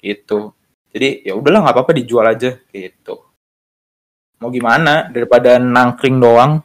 Gitu. 0.00 0.52
Jadi 0.92 1.24
ya 1.24 1.32
udahlah 1.32 1.64
nggak 1.64 1.76
apa-apa 1.76 1.92
dijual 1.96 2.28
aja 2.28 2.56
gitu. 2.68 3.14
Mau 4.42 4.50
gimana? 4.52 5.08
Daripada 5.08 5.56
nangkring 5.56 6.18
doang 6.20 6.60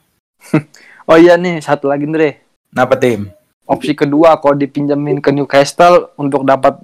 oh 1.07 1.17
iya 1.17 1.39
nih 1.39 1.63
satu 1.63 1.89
lagi 1.89 2.05
Andre. 2.05 2.43
Kenapa 2.69 2.99
tim? 2.99 3.31
Opsi 3.67 3.95
kedua 3.95 4.39
kalau 4.39 4.55
dipinjemin 4.55 5.19
ke 5.19 5.31
Newcastle 5.31 6.15
untuk 6.15 6.47
dapat 6.47 6.79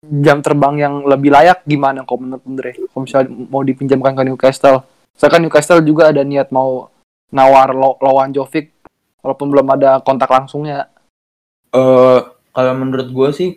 jam 0.00 0.42
terbang 0.42 0.74
yang 0.78 0.94
lebih 1.06 1.30
layak 1.30 1.62
gimana 1.66 2.02
kalau 2.06 2.26
menurut 2.26 2.44
Andre? 2.46 2.70
Kalau 2.74 3.02
misalnya 3.02 3.30
mau 3.50 3.62
dipinjamkan 3.62 4.12
ke 4.14 4.22
Newcastle. 4.26 4.82
Saya 5.14 5.30
kan 5.30 5.42
Newcastle 5.42 5.82
juga 5.82 6.10
ada 6.10 6.22
niat 6.22 6.50
mau 6.54 6.90
nawar 7.30 7.74
lo 7.74 7.98
lawan 8.02 8.34
Jovic 8.34 8.74
walaupun 9.22 9.48
belum 9.50 9.66
ada 9.78 10.02
kontak 10.02 10.30
langsungnya. 10.30 10.90
Eh 11.70 12.20
kalau 12.50 12.72
menurut 12.74 13.08
gue 13.10 13.28
sih 13.34 13.48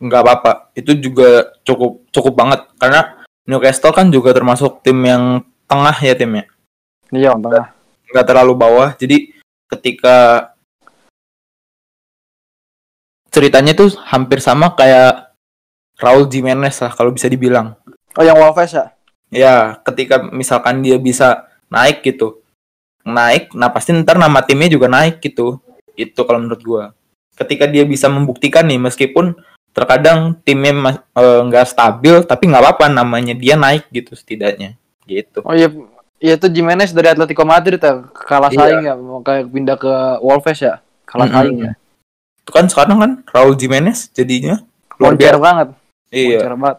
nggak 0.00 0.22
apa-apa. 0.24 0.52
Itu 0.72 0.96
juga 0.96 1.52
cukup 1.64 2.08
cukup 2.12 2.32
banget. 2.36 2.60
Karena 2.80 3.24
Newcastle 3.48 3.92
kan 3.92 4.08
juga 4.08 4.32
termasuk 4.32 4.80
tim 4.84 5.00
yang 5.04 5.44
tengah 5.68 5.96
ya 6.00 6.12
timnya 6.12 6.44
iya 7.12 7.36
tengah. 7.36 7.66
Nggak 8.08 8.26
terlalu 8.26 8.52
bawah. 8.56 8.90
Jadi 8.96 9.31
ketika 9.72 10.52
ceritanya 13.32 13.72
tuh 13.72 13.96
hampir 14.04 14.44
sama 14.44 14.76
kayak 14.76 15.32
Raul 15.96 16.28
Jimenez 16.28 16.76
lah 16.84 16.92
kalau 16.92 17.10
bisa 17.10 17.32
dibilang. 17.32 17.72
Oh 18.12 18.24
yang 18.24 18.36
Wolves 18.36 18.76
ya? 18.76 18.92
Ya 19.32 19.80
ketika 19.80 20.20
misalkan 20.20 20.84
dia 20.84 21.00
bisa 21.00 21.48
naik 21.72 22.04
gitu. 22.04 22.44
Naik 23.02 23.56
nah 23.56 23.72
pasti 23.72 23.96
ntar 23.96 24.20
nama 24.20 24.44
timnya 24.44 24.68
juga 24.68 24.92
naik 24.92 25.24
gitu. 25.24 25.56
Itu 25.96 26.28
kalau 26.28 26.44
menurut 26.44 26.60
gua. 26.60 26.84
Ketika 27.32 27.64
dia 27.64 27.88
bisa 27.88 28.12
membuktikan 28.12 28.68
nih 28.68 28.76
meskipun 28.76 29.32
terkadang 29.72 30.36
timnya 30.44 31.00
eh, 31.16 31.40
nggak 31.48 31.64
stabil 31.64 32.20
tapi 32.28 32.52
nggak 32.52 32.60
apa-apa 32.60 32.92
namanya 32.92 33.32
dia 33.32 33.56
naik 33.56 33.88
gitu 33.88 34.12
setidaknya. 34.12 34.76
Gitu. 35.08 35.40
Oh 35.40 35.56
iya 35.56 35.72
iya 36.22 36.34
tuh 36.36 36.46
Jimenez 36.46 36.90
dari 36.90 37.10
Atletico 37.10 37.42
Madrid 37.42 37.76
ya 37.76 37.98
kalah 38.06 38.46
Iya. 38.46 38.58
saing 38.62 38.82
ya 38.82 38.94
mau 38.94 39.18
kayak 39.20 39.44
pindah 39.46 39.74
ke 39.74 39.92
Wolves 40.20 40.56
ya. 40.56 40.78
Kalah 41.02 41.26
Mm-mm. 41.26 41.36
saing 41.36 41.58
ya. 41.60 41.72
Itu 42.38 42.50
kan 42.50 42.64
sekarang 42.64 42.96
kan 42.96 43.12
Raul 43.28 43.54
Jimenez 43.54 44.06
jadinya. 44.08 44.62
Luar 44.96 45.14
biasa. 45.14 45.36
banget. 45.36 45.68
Iya. 46.08 46.38
Moncer 46.38 46.54
banget. 46.56 46.78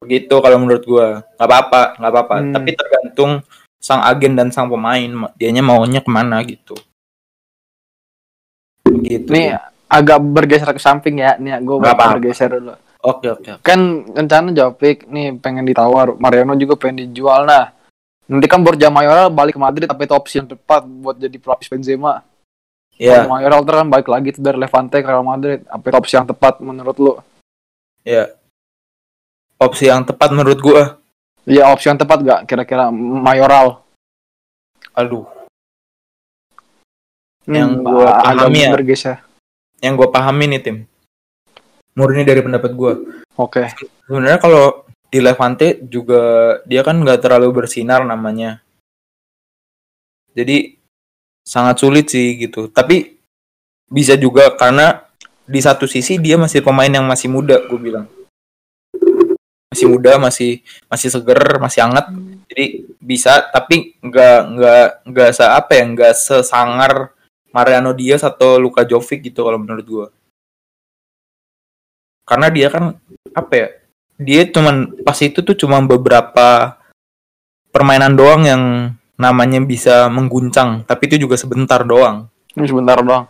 Begitu 0.00 0.34
kalau 0.36 0.56
menurut 0.56 0.84
gua. 0.84 1.06
Nggak 1.34 1.46
apa-apa 1.46 1.82
nggak 1.98 2.10
apa-apa. 2.10 2.34
Hmm. 2.38 2.52
tapi 2.52 2.70
tergantung 2.72 3.30
sang 3.76 4.00
agen 4.00 4.32
dan 4.32 4.48
sang 4.48 4.66
pemain. 4.66 5.10
Ma- 5.10 5.32
dianya 5.34 5.60
maunya 5.60 5.98
ke 5.98 6.08
mana 6.08 6.38
gitu. 6.42 6.78
Begitu 8.82 9.28
nih 9.28 9.58
agak 9.86 10.18
bergeser 10.22 10.70
ke 10.70 10.78
samping 10.78 11.18
ya. 11.18 11.34
Nih 11.36 11.58
gue 11.58 11.76
Nggak 11.76 11.92
apa-apa. 11.92 12.14
bergeser 12.16 12.50
dulu. 12.52 12.74
Oke 13.00 13.26
oke 13.28 13.64
kan 13.64 13.80
rencana 14.06 14.52
Jovic 14.52 15.06
nih 15.06 15.32
pengen 15.34 15.64
ditawar. 15.64 16.12
Mariano 16.14 16.52
juga 16.54 16.76
pengen 16.76 17.08
dijual 17.08 17.44
nah 17.44 17.72
nanti 18.30 18.46
kan 18.46 18.62
Borja 18.62 18.86
Mayoral 18.94 19.26
balik 19.34 19.58
ke 19.58 19.60
Madrid 19.60 19.86
tapi 19.90 20.06
itu 20.06 20.14
opsi 20.14 20.38
yang 20.38 20.46
tepat 20.46 20.86
buat 20.86 21.18
jadi 21.18 21.34
pelapis 21.34 21.66
Benzema. 21.66 22.22
Ya 22.94 23.26
Borja 23.26 23.30
Mayoral 23.34 23.60
kan 23.66 23.90
balik 23.90 24.06
lagi 24.06 24.30
tuh 24.30 24.42
dari 24.46 24.54
Levante 24.54 25.02
ke 25.02 25.08
Real 25.10 25.26
Madrid. 25.26 25.66
Apa 25.66 25.90
itu 25.90 25.96
opsi 25.98 26.14
yang 26.14 26.28
tepat 26.30 26.62
menurut 26.62 26.96
lu? 27.02 27.14
Ya 28.06 28.30
opsi 29.58 29.90
yang 29.90 30.06
tepat 30.06 30.30
menurut 30.30 30.62
gua. 30.62 31.02
Iya 31.44 31.66
opsi 31.74 31.90
yang 31.90 31.98
tepat 31.98 32.22
gak 32.22 32.40
kira-kira 32.46 32.94
Mayoral. 32.94 33.82
Aduh. 34.94 35.26
Ini 37.50 37.66
Yang 37.66 37.72
gua 37.82 38.08
agak 38.22 38.46
pahami 38.46 38.60
ya. 38.62 38.70
bergeser 38.70 39.16
yang 39.80 39.96
gua 39.96 40.08
pahami 40.12 40.44
nih 40.54 40.60
tim. 40.60 40.76
Murni 41.96 42.22
dari 42.22 42.44
pendapat 42.44 42.70
gua. 42.76 42.94
Oke. 43.34 43.66
Sebenarnya 44.06 44.38
kalau 44.38 44.86
di 45.10 45.18
Levante 45.18 45.82
juga 45.90 46.56
dia 46.64 46.86
kan 46.86 46.96
nggak 47.02 47.20
terlalu 47.20 47.62
bersinar 47.62 48.06
namanya. 48.06 48.62
Jadi 50.30 50.78
sangat 51.42 51.82
sulit 51.82 52.06
sih 52.06 52.38
gitu. 52.38 52.70
Tapi 52.70 53.18
bisa 53.90 54.14
juga 54.14 54.54
karena 54.54 55.02
di 55.44 55.58
satu 55.58 55.90
sisi 55.90 56.22
dia 56.22 56.38
masih 56.38 56.62
pemain 56.62 56.88
yang 56.88 57.04
masih 57.10 57.26
muda 57.26 57.58
gue 57.66 57.80
bilang. 57.82 58.06
Masih 59.70 59.86
muda 59.90 60.18
masih 60.22 60.62
masih 60.86 61.08
seger 61.10 61.58
masih 61.58 61.80
hangat. 61.82 62.06
Jadi 62.46 62.86
bisa 63.02 63.50
tapi 63.50 63.98
nggak 63.98 64.38
nggak 64.54 64.86
nggak 65.10 65.30
se 65.34 65.42
apa 65.42 65.72
ya 65.74 65.84
nggak 65.90 66.14
sesangar 66.14 67.10
Mariano 67.50 67.90
Diaz 67.90 68.22
atau 68.22 68.62
Luka 68.62 68.86
Jovic 68.86 69.26
gitu 69.26 69.42
kalau 69.42 69.58
menurut 69.58 69.86
gue 69.86 70.06
karena 72.30 72.46
dia 72.46 72.70
kan 72.70 72.94
apa 73.34 73.52
ya 73.58 73.68
dia 74.20 74.44
cuman 74.44 75.00
pas 75.00 75.16
itu 75.24 75.40
tuh 75.40 75.56
cuma 75.56 75.80
beberapa 75.80 76.76
permainan 77.72 78.12
doang 78.12 78.44
yang 78.44 78.62
namanya 79.16 79.64
bisa 79.64 80.12
mengguncang 80.12 80.84
tapi 80.84 81.08
itu 81.08 81.24
juga 81.24 81.40
sebentar 81.40 81.80
doang. 81.80 82.28
Ini 82.52 82.68
sebentar 82.68 83.00
doang. 83.00 83.24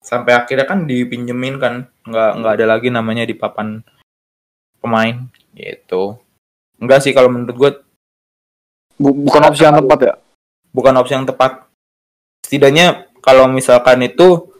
Sampai 0.00 0.32
akhirnya 0.32 0.64
kan 0.64 0.88
dipinjemin 0.88 1.60
kan 1.60 1.74
nggak 2.08 2.30
nggak 2.40 2.52
ada 2.56 2.66
lagi 2.76 2.88
namanya 2.88 3.28
di 3.28 3.36
papan 3.36 3.84
pemain 4.80 5.28
gitu. 5.52 6.16
Enggak 6.80 7.04
sih 7.04 7.12
kalau 7.12 7.28
menurut 7.28 7.56
gue 7.56 7.70
Bu- 8.94 9.16
bukan 9.26 9.42
opsi 9.48 9.66
yang 9.66 9.76
tepat 9.76 9.98
ya? 10.00 10.14
Bukan 10.70 10.94
opsi 10.96 11.12
yang 11.18 11.26
tepat. 11.26 11.66
Setidaknya 12.46 13.08
kalau 13.20 13.48
misalkan 13.48 14.04
itu 14.04 14.52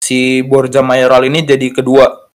si 0.00 0.42
Borja 0.42 0.82
Mayoral 0.82 1.28
ini 1.28 1.44
jadi 1.44 1.70
kedua 1.70 2.29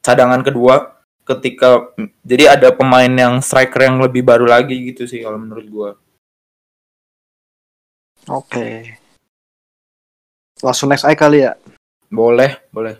cadangan 0.00 0.40
kedua 0.40 1.00
ketika 1.24 1.94
jadi 2.26 2.58
ada 2.58 2.74
pemain 2.74 3.08
yang 3.08 3.38
striker 3.38 3.86
yang 3.86 4.02
lebih 4.02 4.26
baru 4.26 4.48
lagi 4.48 4.74
gitu 4.90 5.06
sih 5.06 5.22
kalau 5.22 5.38
menurut 5.38 5.66
gua. 5.70 5.90
Oke. 8.28 8.98
Langsung 10.60 10.90
next 10.92 11.06
aja 11.06 11.16
kali 11.16 11.46
ya. 11.46 11.54
Boleh 12.10 12.58
boleh. 12.74 12.98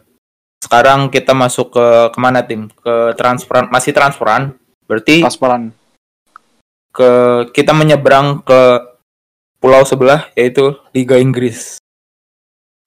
Sekarang 0.60 1.10
kita 1.10 1.34
masuk 1.34 1.74
ke 1.74 1.86
ke 2.14 2.18
mana 2.20 2.44
tim? 2.46 2.70
Ke 2.70 3.16
transferan 3.18 3.66
masih 3.72 3.90
transferan? 3.90 4.54
Berarti 4.86 5.24
transparan 5.24 5.74
ke 6.90 7.10
kita 7.54 7.74
menyeberang 7.74 8.42
ke 8.42 8.60
pulau 9.58 9.82
sebelah 9.82 10.30
yaitu 10.38 10.76
Liga 10.94 11.18
Inggris. 11.18 11.82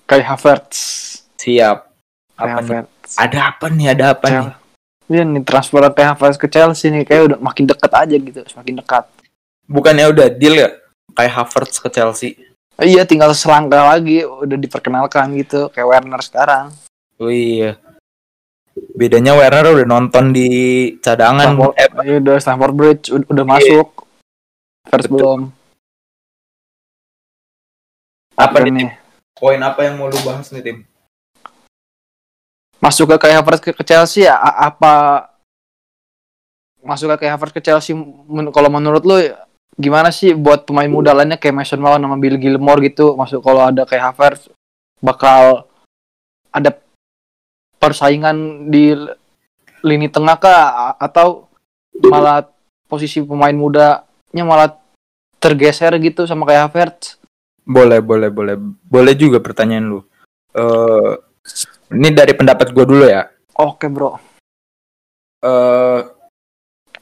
Kayak 0.08 0.36
Havertz. 0.36 0.80
Siap. 1.40 1.92
Nih? 2.40 2.54
Havertz 2.54 2.93
ada 3.18 3.40
apa 3.54 3.66
nih 3.70 3.88
ada 3.94 4.06
apa 4.14 4.26
nih? 4.28 4.36
Chel- 4.44 4.62
Iya 5.04 5.24
nih 5.28 5.44
transfer 5.44 5.84
kayak 5.92 6.16
Havertz 6.16 6.40
ke 6.40 6.48
Chelsea 6.48 6.88
nih 6.88 7.04
kayak 7.04 7.24
udah 7.28 7.38
makin 7.44 7.68
deket 7.68 7.92
aja 7.92 8.16
gitu 8.16 8.40
semakin 8.48 8.80
dekat. 8.80 9.04
Bukannya 9.68 10.08
udah 10.10 10.28
deal 10.32 10.56
ya? 10.56 10.70
Kayak 11.12 11.34
Havertz 11.44 11.78
ke 11.78 11.92
Chelsea? 11.92 12.40
Iya 12.80 13.04
tinggal 13.06 13.36
selangkah 13.36 13.94
lagi 13.94 14.24
udah 14.24 14.58
diperkenalkan 14.58 15.36
gitu 15.38 15.68
kayak 15.70 15.86
Werner 15.86 16.24
sekarang. 16.24 16.72
Oh 17.20 17.30
iya. 17.30 17.78
Bedanya 18.98 19.38
Werner 19.38 19.76
udah 19.76 19.86
nonton 19.86 20.34
di 20.34 20.50
cadangan. 20.98 21.54
Stamford, 21.54 21.74
eh, 21.78 21.90
iya, 22.08 22.16
udah 22.18 22.36
Stamford 22.42 22.74
Bridge 22.74 23.06
ud- 23.14 23.30
udah 23.30 23.46
masuk. 23.46 23.88
Havertz 24.88 25.06
Betul. 25.06 25.14
belum. 25.14 25.40
Apa 28.34 28.58
nih 28.66 28.72
nih. 28.74 28.90
Poin 29.38 29.60
apa 29.62 29.86
yang 29.86 30.00
mau 30.00 30.10
lu 30.10 30.18
bahas 30.26 30.50
nih 30.50 30.64
tim 30.64 30.78
masuk 32.84 33.16
ke 33.16 33.28
kayak 33.28 33.40
Havertz 33.40 33.64
ke, 33.64 33.72
Chelsea 33.88 34.28
ya 34.28 34.36
apa 34.44 35.26
masuk 36.84 37.16
ke 37.16 37.24
kayak 37.24 37.40
Havertz 37.40 37.56
ke 37.56 37.64
Chelsea 37.64 37.96
men- 37.96 38.52
kalau 38.52 38.68
menurut 38.68 39.08
lu 39.08 39.16
gimana 39.80 40.12
sih 40.12 40.36
buat 40.36 40.68
pemain 40.68 40.92
muda 40.92 41.16
lainnya 41.16 41.40
kayak 41.40 41.64
Mason 41.64 41.80
Mount 41.80 42.04
sama 42.04 42.20
Bill 42.20 42.36
Gilmore 42.36 42.84
gitu 42.84 43.16
masuk 43.16 43.40
kalau 43.40 43.64
ada 43.64 43.88
kayak 43.88 44.12
Havertz 44.12 44.52
bakal 45.00 45.64
ada 46.52 46.76
persaingan 47.80 48.68
di 48.68 48.92
lini 49.84 50.08
tengah 50.12 50.36
kah 50.40 50.96
atau 51.00 51.48
malah 52.04 52.48
posisi 52.88 53.24
pemain 53.24 53.56
mudanya 53.56 54.44
malah 54.44 54.76
tergeser 55.42 55.92
gitu 56.00 56.24
sama 56.24 56.48
kayak 56.48 56.72
Havertz. 56.72 57.20
Boleh, 57.68 58.00
boleh, 58.00 58.32
boleh. 58.32 58.56
Boleh 58.88 59.14
juga 59.16 59.44
pertanyaan 59.44 59.88
lu. 59.88 60.00
Eh 60.56 61.12
ini 61.94 62.10
dari 62.12 62.34
pendapat 62.34 62.72
gue 62.72 62.86
dulu 62.86 63.06
ya. 63.06 63.28
Oke, 63.60 63.88
Bro. 63.92 64.18
Eh 65.44 66.00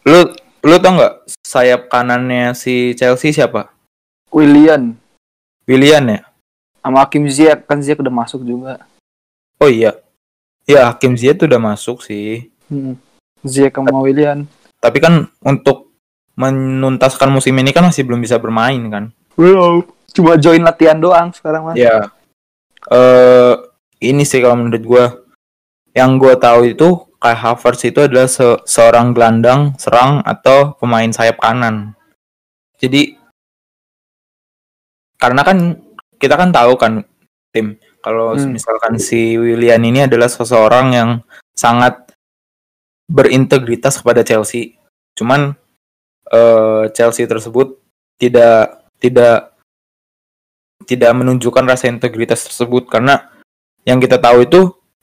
lu 0.05 0.19
lu 0.61 0.75
tau 0.81 0.91
nggak 0.97 1.13
sayap 1.45 1.89
kanannya 1.89 2.57
si 2.57 2.97
Chelsea 2.97 3.33
siapa? 3.33 3.69
Willian 4.31 4.95
Willian 5.67 6.05
ya? 6.07 6.21
sama 6.81 7.05
Hakim 7.05 7.29
Ziyech 7.29 7.61
kan 7.69 7.77
Ziyech 7.79 8.01
udah 8.01 8.13
masuk 8.13 8.41
juga. 8.41 8.81
Oh 9.61 9.69
iya. 9.69 9.93
Ya 10.65 10.89
Hakim 10.89 11.13
Ziyech 11.13 11.37
tuh 11.37 11.45
udah 11.45 11.61
masuk 11.61 12.01
sih. 12.01 12.49
Hmm. 12.67 12.97
Ziyech 13.45 13.77
sama 13.77 14.01
Willian. 14.01 14.49
Tapi 14.81 14.97
kan 14.97 15.29
untuk 15.45 15.93
menuntaskan 16.33 17.29
musim 17.29 17.53
ini 17.61 17.69
kan 17.69 17.85
masih 17.85 18.01
belum 18.01 18.17
bisa 18.17 18.41
bermain 18.41 18.81
kan. 18.89 19.13
Belum. 19.37 19.85
Cuma 20.11 20.35
join 20.41 20.65
latihan 20.65 20.97
doang 20.97 21.29
sekarang 21.31 21.71
mah. 21.71 21.75
Ya. 21.77 22.09
Eh 22.89 23.55
ini 24.01 24.25
sih 24.25 24.41
kalau 24.41 24.57
menurut 24.57 24.83
gua 24.83 25.05
yang 25.93 26.17
gua 26.17 26.35
tahu 26.35 26.73
itu 26.73 27.05
Kai 27.21 27.37
Havertz 27.37 27.85
itu 27.85 28.01
adalah 28.01 28.25
se- 28.25 28.61
seorang 28.65 29.13
gelandang 29.13 29.77
serang 29.77 30.25
atau 30.25 30.73
pemain 30.81 31.05
sayap 31.13 31.37
kanan. 31.37 31.93
Jadi 32.81 33.13
karena 35.21 35.45
kan 35.45 35.77
kita 36.17 36.33
kan 36.33 36.49
tahu 36.49 36.73
kan 36.81 37.05
tim 37.53 37.77
kalau 38.01 38.33
Hmm. 38.33 38.57
misalkan 38.57 38.97
si 38.97 39.37
Willian 39.37 39.85
ini 39.85 40.09
adalah 40.09 40.25
seseorang 40.25 40.97
yang 40.97 41.09
sangat 41.53 42.17
berintegritas 43.05 44.01
kepada 44.01 44.25
Chelsea. 44.25 44.81
Cuman 45.13 45.53
eh, 46.31 46.83
Chelsea 46.97 47.29
tersebut 47.29 47.77
tidak 48.17 48.81
tidak 48.97 49.53
tidak 50.89 51.11
menunjukkan 51.13 51.69
rasa 51.69 51.85
integritas 51.91 52.49
tersebut 52.49 52.89
karena 52.89 53.29
yang 53.87 53.97
kita 53.97 54.21
tahu 54.21 54.45
itu 54.45 54.61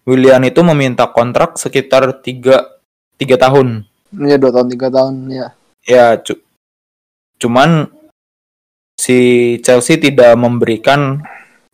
Willian 0.08 0.40
itu 0.46 0.64
meminta 0.64 1.04
kontrak 1.10 1.60
sekitar 1.60 2.24
tiga 2.24 2.80
tiga 3.20 3.36
tahun. 3.36 3.84
Iya 4.14 4.40
dua 4.40 4.50
tahun 4.54 4.68
tiga 4.72 4.88
tahun 4.88 5.14
ya. 5.28 5.48
Ya, 5.84 6.06
cu- 6.16 6.44
cuman 7.36 7.92
si 8.96 9.18
Chelsea 9.60 10.00
tidak 10.00 10.32
memberikan 10.40 11.20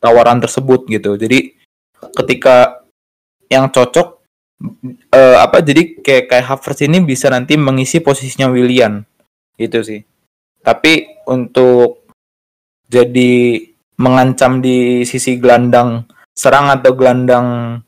tawaran 0.03 0.43
tersebut 0.43 0.87
gitu. 0.91 1.15
Jadi 1.15 1.55
ketika 2.19 2.85
yang 3.49 3.71
cocok 3.71 4.21
eh, 5.15 5.37
apa 5.39 5.63
jadi 5.63 6.03
kayak 6.03 6.25
kayak 6.29 6.47
Havertz 6.51 6.85
ini 6.85 7.01
bisa 7.07 7.31
nanti 7.31 7.55
mengisi 7.55 8.03
posisinya 8.03 8.51
Willian 8.51 9.07
gitu 9.55 9.81
sih. 9.81 10.03
Tapi 10.65 11.23
untuk 11.31 12.09
jadi 12.91 13.63
mengancam 13.95 14.59
di 14.59 15.07
sisi 15.07 15.39
gelandang 15.39 16.03
serang 16.35 16.71
atau 16.71 16.91
gelandang 16.93 17.81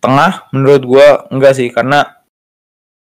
tengah 0.00 0.48
menurut 0.52 0.82
gua 0.84 1.06
enggak 1.28 1.56
sih 1.56 1.68
karena 1.72 2.20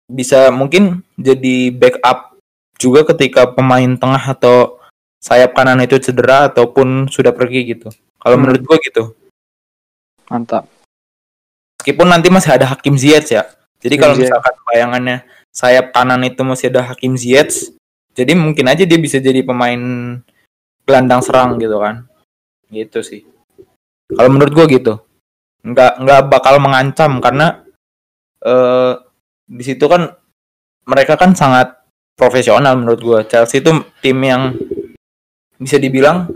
bisa 0.08 0.50
mungkin 0.54 1.04
jadi 1.20 1.74
backup 1.74 2.38
juga 2.78 3.04
ketika 3.14 3.50
pemain 3.52 3.98
tengah 3.98 4.22
atau 4.22 4.78
sayap 5.18 5.58
kanan 5.58 5.82
itu 5.82 5.98
cedera 5.98 6.48
ataupun 6.48 7.10
sudah 7.10 7.34
pergi 7.34 7.76
gitu. 7.76 7.90
Kalau 8.22 8.38
Hmm. 8.38 8.44
menurut 8.48 8.62
gua 8.64 8.78
gitu. 8.80 9.04
Mantap. 10.30 10.70
Meskipun 11.82 12.08
nanti 12.08 12.28
masih 12.30 12.52
ada 12.54 12.66
Hakim 12.70 12.96
Ziyech 13.00 13.30
ya. 13.32 13.44
Jadi 13.80 13.96
kalau 13.96 14.18
misalkan 14.18 14.54
bayangannya 14.68 15.24
sayap 15.54 15.94
kanan 15.94 16.22
itu 16.26 16.42
masih 16.42 16.74
ada 16.74 16.94
Hakim 16.94 17.16
Ziyech, 17.16 17.72
jadi 18.18 18.34
mungkin 18.34 18.66
aja 18.68 18.84
dia 18.84 19.00
bisa 19.00 19.22
jadi 19.22 19.46
pemain 19.46 19.80
gelandang 20.84 21.22
serang 21.22 21.56
gitu 21.62 21.78
kan. 21.80 22.10
Gitu 22.68 23.00
sih. 23.06 23.22
Kalau 24.12 24.30
menurut 24.32 24.54
gua 24.56 24.66
gitu. 24.70 24.94
Nggak 25.68 25.94
nggak 26.00 26.22
bakal 26.32 26.64
mengancam 26.64 27.20
karena 27.20 27.64
eh 28.44 28.94
di 29.48 29.64
situ 29.64 29.88
kan 29.88 30.12
mereka 30.88 31.20
kan 31.20 31.36
sangat 31.36 31.76
profesional 32.16 32.80
menurut 32.80 33.02
gua. 33.04 33.20
Chelsea 33.28 33.60
itu 33.60 33.72
tim 34.00 34.18
yang 34.24 34.56
bisa 35.58 35.82
dibilang 35.82 36.30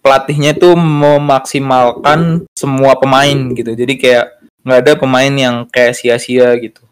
pelatihnya 0.00 0.56
tuh 0.56 0.74
memaksimalkan 0.74 2.48
semua 2.56 2.96
pemain 2.96 3.38
gitu. 3.52 3.72
Jadi 3.76 3.94
kayak 4.00 4.26
nggak 4.64 4.80
ada 4.84 4.92
pemain 4.96 5.32
yang 5.32 5.68
kayak 5.68 5.96
sia-sia 5.96 6.52
gitu. 6.58 6.82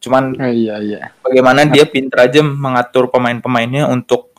Cuman 0.00 0.32
iya 0.40 0.80
iya. 0.80 1.12
bagaimana 1.20 1.68
dia 1.68 1.84
pintar 1.84 2.32
aja 2.32 2.40
mengatur 2.40 3.12
pemain-pemainnya 3.12 3.84
untuk 3.84 4.32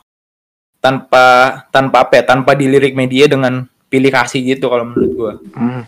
tanpa 0.82 1.54
tanpa 1.70 2.10
apa 2.10 2.18
ya, 2.18 2.24
tanpa 2.26 2.58
dilirik 2.58 2.98
media 2.98 3.30
dengan 3.30 3.70
pilih 3.92 4.08
kasih 4.08 4.56
gitu 4.56 4.72
kalau 4.72 4.88
menurut 4.88 5.12
gua. 5.12 5.34
Hmm. 5.52 5.84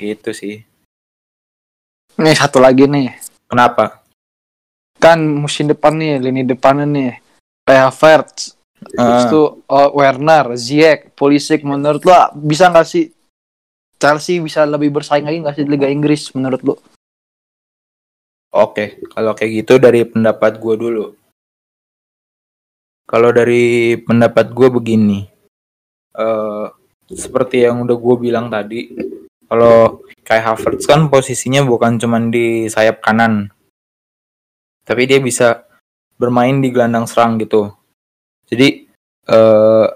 Gitu 0.00 0.32
sih. 0.32 0.64
Nih 2.16 2.32
satu 2.32 2.64
lagi 2.64 2.88
nih. 2.88 3.12
Kenapa? 3.44 4.00
Kan 4.96 5.20
musim 5.20 5.68
depan 5.68 5.92
nih 6.00 6.16
lini 6.16 6.48
depannya 6.48 6.88
nih. 6.88 7.12
Kayak 7.68 7.92
Havertz, 7.92 8.56
Terus 8.90 9.24
Eh, 9.26 9.30
tuh 9.30 9.46
oh, 9.70 9.90
Werner, 9.94 10.58
Ziyech, 10.58 11.14
Pulisic 11.14 11.62
menurut 11.62 12.02
lo 12.02 12.14
bisa 12.34 12.66
nggak 12.66 12.86
sih 12.88 13.06
Chelsea 14.02 14.42
bisa 14.42 14.66
lebih 14.66 14.90
bersaing 14.90 15.22
lagi 15.22 15.38
nggak 15.38 15.54
sih 15.54 15.62
di 15.62 15.70
Liga 15.70 15.86
Inggris 15.86 16.34
menurut 16.34 16.60
lo? 16.66 16.74
Oke, 18.52 19.00
kalau 19.14 19.32
kayak 19.32 19.64
gitu 19.64 19.78
dari 19.80 20.04
pendapat 20.04 20.58
gue 20.60 20.74
dulu. 20.76 21.06
Kalau 23.06 23.30
dari 23.32 23.96
pendapat 23.96 24.52
gue 24.52 24.68
begini, 24.72 25.20
eh 26.16 26.66
seperti 27.10 27.66
yang 27.66 27.82
udah 27.82 27.96
gue 27.98 28.16
bilang 28.20 28.46
tadi, 28.52 28.92
kalau 29.50 30.04
Kai 30.22 30.38
Havertz 30.38 30.86
kan 30.86 31.10
posisinya 31.10 31.66
bukan 31.66 31.98
cuman 31.98 32.30
di 32.30 32.70
sayap 32.70 33.02
kanan, 33.02 33.50
tapi 34.86 35.10
dia 35.10 35.18
bisa 35.18 35.66
bermain 36.16 36.62
di 36.62 36.70
gelandang 36.70 37.10
serang 37.10 37.42
gitu. 37.42 37.74
Jadi 38.46 38.86
eh 39.26 39.88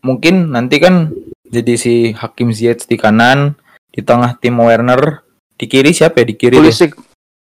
mungkin 0.00 0.54
nanti 0.54 0.76
kan 0.80 1.12
jadi 1.46 1.74
si 1.76 1.94
Hakim 2.16 2.50
Ziyech 2.50 2.88
di 2.88 2.96
kanan, 2.96 3.54
di 3.92 4.00
tengah 4.00 4.34
tim 4.40 4.56
Werner, 4.58 5.22
di 5.54 5.68
kiri 5.68 5.92
siapa 5.92 6.24
ya? 6.24 6.26
Di 6.26 6.34
kiri? 6.34 6.56
Pulisic 6.56 6.96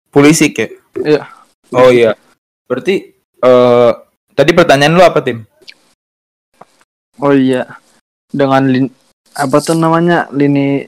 Pulisic 0.09 0.53
ya? 0.57 0.69
Iya. 0.99 1.23
Oh 1.75 1.91
iya. 1.93 2.17
Berarti 2.67 3.13
eh 3.45 3.93
tadi 4.35 4.51
pertanyaan 4.51 4.95
lu 4.97 5.05
apa 5.05 5.21
tim? 5.21 5.47
Oh 7.21 7.35
iya. 7.35 7.79
Dengan 8.31 8.67
lin, 8.67 8.87
apa 9.35 9.57
tuh 9.63 9.79
namanya 9.79 10.27
lini 10.35 10.87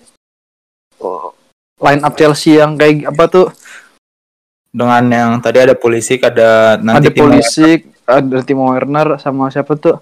oh, 0.99 1.35
line 1.79 2.03
up 2.03 2.15
Chelsea 2.19 2.59
yang 2.59 2.75
kayak 2.75 3.11
apa 3.11 3.25
tuh? 3.31 3.47
Dengan 4.75 5.05
yang 5.09 5.31
tadi 5.41 5.63
ada 5.63 5.75
Pulisic, 5.79 6.21
ada 6.27 6.77
nanti 6.77 7.09
ada 7.09 7.11
tim 7.15 7.23
Pulisic, 7.23 7.81
ada 8.05 8.39
Timo 8.45 8.69
Werner 8.69 9.17
sama 9.23 9.49
siapa 9.49 9.79
tuh? 9.79 9.97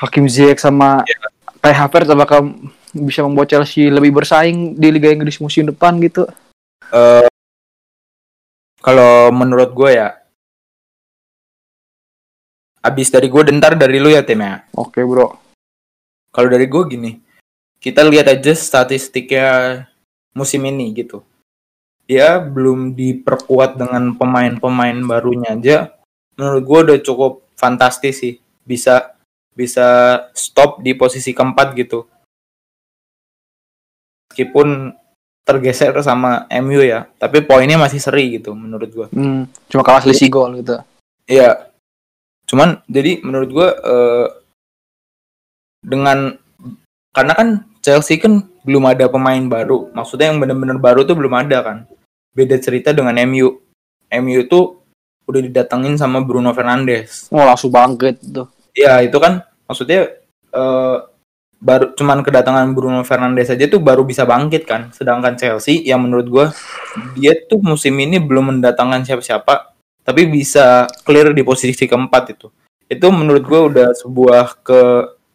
Hakim 0.00 0.24
Ziyech 0.24 0.56
sama 0.56 1.04
kayak 1.60 1.76
Havertz 1.76 2.08
apakah 2.08 2.48
bisa 2.96 3.20
membuat 3.20 3.52
Chelsea 3.52 3.92
lebih 3.92 4.16
bersaing 4.16 4.74
di 4.80 4.88
Liga 4.88 5.12
Inggris 5.12 5.36
musim 5.38 5.68
depan 5.68 6.00
gitu? 6.00 6.24
eh, 6.90 7.28
kalau 8.80 9.30
menurut 9.30 9.70
gue 9.76 9.90
ya 10.00 10.19
abis 12.80 13.12
dari 13.12 13.28
gue 13.28 13.42
dentar 13.44 13.76
dari 13.76 14.00
lu 14.00 14.08
ya 14.08 14.24
tim 14.24 14.40
ya. 14.40 14.64
Oke, 14.76 15.04
Bro. 15.04 15.36
Kalau 16.30 16.48
dari 16.48 16.66
gue 16.66 16.82
gini, 16.88 17.12
kita 17.80 18.04
lihat 18.06 18.28
aja 18.30 18.52
statistiknya 18.56 19.84
musim 20.32 20.64
ini 20.64 20.92
gitu. 20.96 21.20
Dia 22.10 22.42
belum 22.42 22.96
diperkuat 22.96 23.78
dengan 23.78 24.16
pemain-pemain 24.16 24.98
barunya 25.06 25.54
aja. 25.54 25.78
Menurut 26.34 26.62
gue 26.64 26.78
udah 26.90 26.98
cukup 27.04 27.32
fantastis 27.54 28.18
sih. 28.18 28.34
Bisa 28.64 29.14
bisa 29.54 30.18
stop 30.32 30.80
di 30.80 30.96
posisi 30.96 31.36
keempat 31.36 31.76
gitu. 31.76 32.06
Meskipun 34.30 34.94
tergeser 35.42 35.90
sama 36.06 36.46
MU 36.62 36.78
ya, 36.78 37.10
tapi 37.18 37.42
poinnya 37.42 37.74
masih 37.74 37.98
seri 37.98 38.38
gitu 38.38 38.54
menurut 38.54 38.90
gue. 38.90 39.06
Hmm, 39.10 39.50
cuma 39.66 39.82
kalah 39.82 39.98
selisih 40.06 40.30
gol 40.30 40.62
gitu. 40.62 40.78
Iya. 41.26 41.69
Cuman 42.50 42.82
jadi 42.90 43.22
menurut 43.22 43.50
gua 43.54 43.68
eh, 43.78 44.26
dengan 45.86 46.34
karena 47.14 47.32
kan 47.38 47.48
Chelsea 47.78 48.18
kan 48.18 48.42
belum 48.66 48.90
ada 48.90 49.06
pemain 49.06 49.40
baru. 49.46 49.94
Maksudnya 49.94 50.34
yang 50.34 50.42
benar-benar 50.42 50.82
baru 50.82 51.06
tuh 51.06 51.14
belum 51.14 51.30
ada 51.30 51.62
kan. 51.62 51.78
Beda 52.34 52.58
cerita 52.58 52.90
dengan 52.90 53.14
MU. 53.22 53.54
MU 54.10 54.40
tuh 54.50 54.82
udah 55.30 55.40
didatengin 55.46 55.94
sama 55.94 56.18
Bruno 56.26 56.50
Fernandes. 56.50 57.30
Oh, 57.30 57.46
langsung 57.46 57.70
bangkit 57.70 58.18
tuh. 58.34 58.50
Ya 58.74 58.98
itu 58.98 59.14
kan 59.22 59.46
maksudnya 59.70 60.10
eh, 60.50 60.96
baru 61.60 61.94
cuman 61.94 62.24
kedatangan 62.26 62.66
Bruno 62.74 63.06
Fernandes 63.06 63.52
aja 63.54 63.70
tuh 63.70 63.78
baru 63.78 64.02
bisa 64.02 64.26
bangkit 64.26 64.66
kan. 64.66 64.90
Sedangkan 64.90 65.38
Chelsea 65.38 65.86
yang 65.86 66.02
menurut 66.02 66.26
gue 66.26 66.46
dia 67.14 67.38
tuh 67.46 67.62
musim 67.62 67.94
ini 68.02 68.18
belum 68.18 68.58
mendatangkan 68.58 69.06
siapa-siapa 69.06 69.69
tapi 70.10 70.26
bisa 70.26 70.90
clear 71.06 71.30
di 71.30 71.46
posisi 71.46 71.86
keempat 71.86 72.34
itu. 72.34 72.50
Itu 72.90 73.14
menurut 73.14 73.46
gue 73.46 73.60
udah 73.70 73.88
sebuah 73.94 74.58
ke 74.66 74.80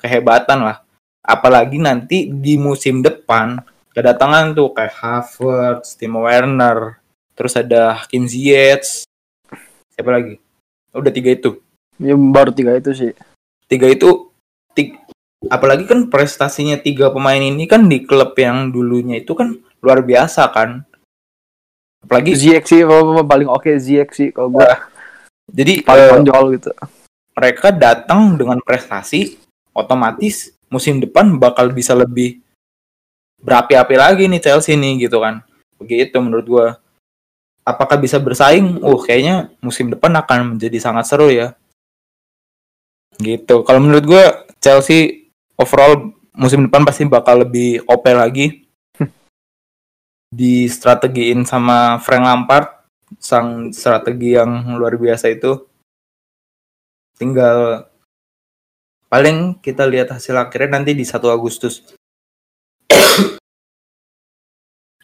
kehebatan 0.04 0.68
lah. 0.68 0.84
Apalagi 1.24 1.80
nanti 1.80 2.28
di 2.28 2.60
musim 2.60 3.00
depan 3.00 3.56
kedatangan 3.96 4.52
tuh 4.52 4.76
kayak 4.76 5.00
Havertz, 5.00 5.96
Timo 5.96 6.28
Werner, 6.28 7.00
terus 7.32 7.56
ada 7.56 8.04
Kim 8.12 8.28
Ziyech, 8.28 9.08
siapa 9.96 10.12
lagi? 10.12 10.36
Udah 10.92 11.16
tiga 11.16 11.32
itu. 11.32 11.64
Ya 11.96 12.20
baru 12.20 12.52
tiga 12.52 12.76
itu 12.76 12.92
sih. 12.92 13.16
Tiga 13.72 13.88
itu 13.88 14.28
tiga, 14.76 15.00
apalagi 15.48 15.88
kan 15.88 16.12
prestasinya 16.12 16.76
tiga 16.76 17.08
pemain 17.16 17.40
ini 17.40 17.64
kan 17.64 17.88
di 17.88 18.04
klub 18.04 18.36
yang 18.36 18.76
dulunya 18.76 19.24
itu 19.24 19.32
kan 19.32 19.56
luar 19.80 20.04
biasa 20.04 20.52
kan 20.52 20.84
apalagi 22.06 22.38
Ziyech 22.38 22.70
sih 22.70 22.86
paling 23.26 23.50
oke 23.50 23.66
okay, 23.66 23.82
Ziyech 23.82 24.14
sih 24.14 24.30
kalau 24.30 24.54
gue 24.54 24.62
uh, 24.62 24.78
jadi 25.50 25.82
paling 25.82 26.30
uh, 26.30 26.46
gitu. 26.54 26.70
mereka 27.34 27.74
datang 27.74 28.38
dengan 28.38 28.62
prestasi 28.62 29.42
otomatis 29.76 30.56
musim 30.72 31.02
depan 31.04 31.36
bakal 31.38 31.70
bisa 31.74 31.98
lebih 31.98 32.40
berapi-api 33.46 33.96
lagi 33.96 34.24
nih 34.26 34.42
Chelsea 34.42 34.74
nih 34.74 35.06
gitu 35.06 35.22
kan. 35.22 35.46
Begitu 35.78 36.18
menurut 36.18 36.48
gue 36.50 36.68
apakah 37.62 38.02
bisa 38.02 38.18
bersaing? 38.18 38.82
Uh 38.82 38.98
kayaknya 38.98 39.54
musim 39.62 39.94
depan 39.94 40.10
akan 40.18 40.58
menjadi 40.58 40.82
sangat 40.82 41.06
seru 41.06 41.30
ya. 41.30 41.54
Gitu. 43.22 43.62
Kalau 43.62 43.80
menurut 43.80 44.04
gue 44.04 44.24
Chelsea 44.58 45.30
overall 45.56 46.10
musim 46.34 46.66
depan 46.66 46.84
pasti 46.84 47.06
bakal 47.06 47.46
lebih 47.46 47.86
OP 47.86 48.04
lagi 48.12 48.65
di 50.30 50.68
strategiin 50.68 51.46
sama 51.46 52.02
Frank 52.02 52.24
Lampard 52.26 52.68
sang 53.22 53.70
strategi 53.72 54.34
yang 54.34 54.76
luar 54.76 54.98
biasa 54.98 55.30
itu 55.30 55.56
tinggal 57.16 57.88
paling 59.08 59.62
kita 59.64 59.88
lihat 59.88 60.12
hasil 60.12 60.36
akhirnya 60.36 60.82
nanti 60.82 60.92
di 60.92 61.06
1 61.08 61.22
Agustus. 61.32 61.86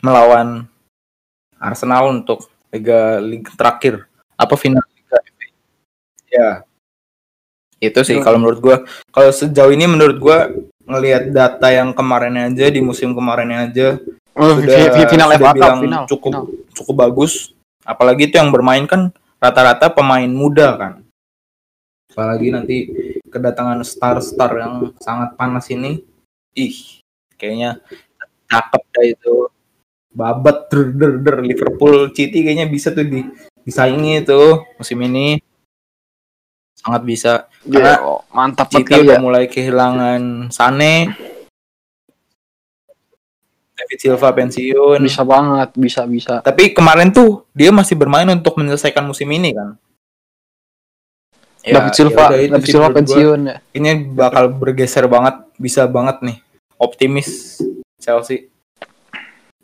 Melawan 0.05 0.67
Arsenal 1.62 2.10
untuk 2.10 2.49
Liga 2.73 3.21
Liga 3.21 3.53
terakhir. 3.55 4.10
Apa 4.36 4.57
final 4.57 4.84
Liga 4.91 5.17
ya. 6.27 6.51
Itu 7.81 8.05
sih 8.05 8.19
kalau 8.21 8.38
menurut 8.38 8.60
gue 8.62 8.77
kalau 9.10 9.31
sejauh 9.34 9.73
ini 9.73 9.89
menurut 9.89 10.17
gue 10.21 10.38
ngelihat 10.86 11.31
data 11.31 11.67
yang 11.71 11.95
kemarin 11.95 12.51
aja 12.51 12.67
di 12.67 12.81
musim 12.84 13.15
kemarin 13.15 13.69
aja 13.69 13.97
sudah 14.36 15.08
final 15.12 15.30
sudah 15.36 15.52
bilang 15.52 15.80
final, 15.84 16.04
cukup 16.08 16.32
final. 16.32 16.46
cukup 16.72 16.96
bagus. 16.96 17.34
Apalagi 17.84 18.30
itu 18.32 18.36
yang 18.39 18.54
bermain 18.54 18.86
kan 18.88 19.12
rata-rata 19.41 19.91
pemain 19.91 20.30
muda 20.30 20.78
kan. 20.78 20.94
Apalagi 22.12 22.48
nanti 22.52 22.76
kedatangan 23.28 23.84
star-star 23.84 24.52
yang 24.60 24.76
sangat 25.00 25.36
panas 25.36 25.67
ini. 25.72 26.04
Ih 26.56 27.02
kayaknya 27.36 27.80
cakep 28.48 28.84
dah 28.91 29.06
itu. 29.08 29.36
Babat 30.12 30.67
der 30.67 30.91
der 30.91 31.13
der. 31.24 31.38
Liverpool 31.39 32.12
City 32.12 32.44
kayaknya 32.44 32.67
bisa 32.67 32.91
tuh 32.91 33.08
di 33.08 33.24
disaingi 33.63 34.24
itu 34.24 34.60
musim 34.76 35.00
ini. 35.08 35.39
Sangat 36.76 37.02
bisa. 37.08 37.34
Yeah, 37.63 37.72
karena 37.80 37.96
oh, 38.04 38.22
mantap 38.36 38.67
City 38.67 39.08
udah 39.08 39.17
ya. 39.17 39.24
mulai 39.24 39.48
kehilangan 39.48 40.52
Sane 40.52 41.15
David 43.82 43.98
Silva 43.98 44.30
pensiun. 44.30 45.00
Bisa 45.02 45.26
banget 45.26 45.70
bisa 45.74 46.02
bisa. 46.06 46.34
Tapi 46.46 46.70
kemarin 46.70 47.10
tuh 47.10 47.50
dia 47.58 47.74
masih 47.74 47.98
bermain 47.98 48.30
untuk 48.30 48.62
menyelesaikan 48.62 49.02
musim 49.02 49.26
ini 49.34 49.58
kan? 49.58 49.74
Ya, 51.65 51.82
David 51.82 51.94
Silva 51.98 52.24
ya 52.34 52.46
David 52.54 52.70
Silva 52.70 52.89
pensiun 52.94 53.39
ya. 53.50 53.58
Ini 53.74 53.89
bakal 54.13 54.54
bergeser 54.54 55.10
banget 55.10 55.41
bisa 55.58 55.89
banget 55.89 56.22
nih. 56.22 56.38
Optimis 56.78 57.62
Chelsea. 57.98 58.54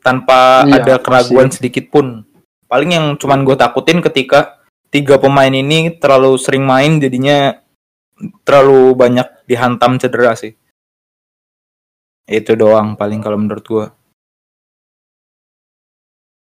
Tanpa 0.02 0.66
iya, 0.66 0.82
ada 0.82 0.96
keraguan 0.98 1.50
pasti. 1.54 1.62
sedikit 1.62 1.94
pun. 1.94 2.26
Paling 2.66 2.90
yang 2.96 3.06
cuman 3.22 3.46
gue 3.46 3.56
takutin 3.56 4.02
ketika 4.02 4.58
tiga 4.90 5.20
pemain 5.22 5.52
ini 5.52 5.94
terlalu 5.94 6.40
sering 6.40 6.64
main 6.64 6.98
jadinya 6.98 7.60
terlalu 8.42 8.98
banyak 8.98 9.28
dihantam 9.46 10.02
cedera 10.02 10.34
sih. 10.34 10.58
Itu 12.28 12.60
doang 12.60 13.00
paling 13.00 13.24
kalau 13.24 13.40
menurut 13.40 13.66
gua. 13.66 13.88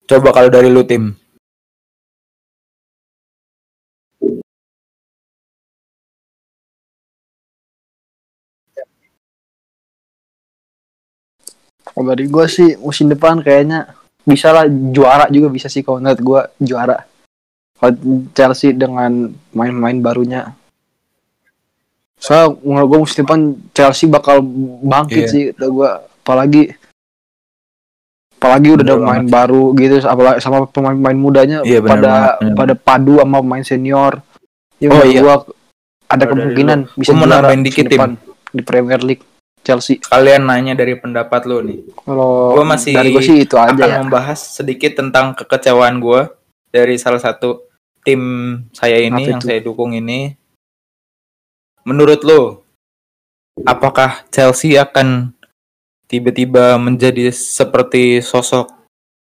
Coba 0.08 0.32
kalau 0.32 0.48
dari 0.48 0.72
lu 0.72 0.80
tim. 0.88 1.12
Kalau 11.84 12.08
dari 12.08 12.24
gue 12.24 12.46
sih 12.48 12.72
musim 12.80 13.12
depan 13.12 13.44
kayaknya 13.44 13.92
bisa 14.24 14.48
lah 14.48 14.64
juara 14.68 15.28
juga 15.28 15.52
bisa 15.52 15.68
sih 15.68 15.84
kalau 15.84 16.00
menurut 16.00 16.20
gue 16.24 16.40
juara. 16.72 17.04
Chelsea 18.32 18.72
dengan 18.72 19.28
main-main 19.52 20.00
barunya. 20.00 20.56
So, 22.16 22.56
menurut 22.64 22.86
gue 22.88 22.98
musim 23.04 23.28
depan 23.28 23.40
Chelsea 23.76 24.08
bakal 24.08 24.40
bangkit 24.82 25.24
yeah. 25.28 25.30
sih, 25.30 25.44
gue 25.52 25.90
apalagi 26.24 26.74
apalagi 28.38 28.68
udah 28.78 28.84
ada 28.86 28.96
main 29.02 29.26
baru 29.26 29.74
gitu 29.74 29.98
apalagi 30.06 30.38
sama 30.38 30.70
pemain-pemain 30.70 31.18
mudanya 31.18 31.58
yeah, 31.66 31.82
pada 31.82 32.38
bener, 32.38 32.54
pada 32.54 32.74
padu 32.78 33.18
sama 33.18 33.42
pemain 33.42 33.66
senior. 33.66 34.22
Ya, 34.78 34.94
oh 34.94 35.02
iya. 35.02 35.20
Gua 35.26 35.42
ada 36.06 36.24
oh, 36.24 36.28
kemungkinan 36.30 36.78
dari 36.86 36.98
bisa 37.02 37.12
menambahin 37.18 37.62
dikit 37.66 37.90
tim 37.90 38.14
di 38.54 38.62
Premier 38.62 39.02
League 39.02 39.26
Chelsea. 39.66 39.98
Kalian 39.98 40.46
nanya 40.46 40.78
dari 40.78 40.94
pendapat 40.94 41.50
lo 41.50 41.58
nih. 41.66 41.82
Kalau 42.06 42.54
gue 42.54 42.64
masih 42.64 42.94
dari 42.94 43.10
gua 43.10 43.22
sih 43.26 43.42
itu 43.42 43.58
aja 43.58 43.74
akan 43.74 43.90
ya. 43.90 43.98
membahas 44.06 44.38
sedikit 44.38 44.94
tentang 44.94 45.34
kekecewaan 45.34 45.98
gue 45.98 46.30
dari 46.70 46.94
salah 46.94 47.18
satu 47.18 47.66
tim 48.06 48.22
saya 48.70 49.02
ini 49.02 49.26
Apa 49.26 49.30
yang 49.34 49.40
itu? 49.42 49.46
saya 49.50 49.60
dukung 49.60 49.92
ini 49.92 50.32
menurut 51.84 52.20
lo 52.24 52.64
apakah 53.66 54.24
Chelsea 54.32 54.78
akan 54.78 55.34
tiba-tiba 56.08 56.80
menjadi 56.80 57.30
seperti 57.30 58.24
sosok 58.24 58.66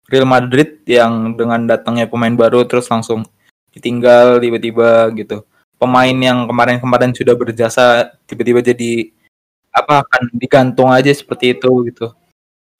Real 0.07 0.29
Madrid 0.29 0.87
yang 0.87 1.35
dengan 1.35 1.67
datangnya 1.67 2.07
pemain 2.07 2.31
baru 2.37 2.63
terus 2.69 2.87
langsung 2.93 3.27
ditinggal 3.75 4.39
tiba-tiba 4.39 5.11
gitu. 5.19 5.43
Pemain 5.81 6.17
yang 6.17 6.47
kemarin-kemarin 6.49 7.13
sudah 7.13 7.35
berjasa 7.37 8.15
tiba-tiba 8.29 8.61
jadi 8.63 9.13
apa 9.75 10.05
akan 10.07 10.23
digantung 10.37 10.89
aja 10.93 11.11
seperti 11.13 11.59
itu 11.59 11.71
gitu. 11.91 12.07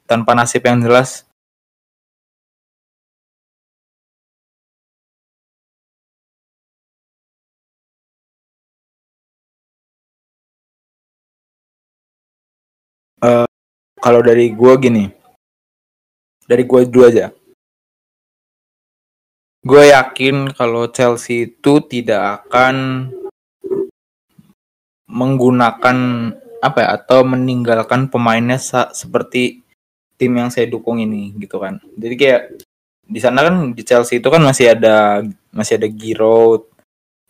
Tanpa 0.07 0.33
nasib 0.39 0.63
yang 0.65 0.81
jelas. 0.85 1.27
Uh, 13.23 13.47
kalau 14.07 14.23
dari 14.23 14.55
gue 14.55 14.73
gini, 14.79 15.11
dari 16.47 16.63
gue 16.63 16.87
dulu 16.87 17.11
aja. 17.11 17.35
Gue 19.67 19.91
yakin 19.91 20.55
kalau 20.55 20.87
Chelsea 20.95 21.51
itu 21.51 21.83
tidak 21.91 22.47
akan 22.47 23.11
menggunakan 25.11 25.99
apa 26.63 26.79
ya 26.79 26.89
atau 26.95 27.27
meninggalkan 27.27 28.07
pemainnya 28.07 28.63
seperti 28.95 29.67
tim 30.15 30.39
yang 30.39 30.55
saya 30.55 30.71
dukung 30.71 31.03
ini 31.03 31.35
gitu 31.43 31.59
kan. 31.59 31.83
Jadi 31.99 32.15
kayak 32.15 32.63
di 33.11 33.19
sana 33.19 33.43
kan 33.43 33.75
di 33.75 33.83
Chelsea 33.83 34.23
itu 34.23 34.31
kan 34.31 34.39
masih 34.39 34.71
ada 34.71 35.27
masih 35.51 35.83
ada 35.83 35.91
Giroud, 35.91 36.63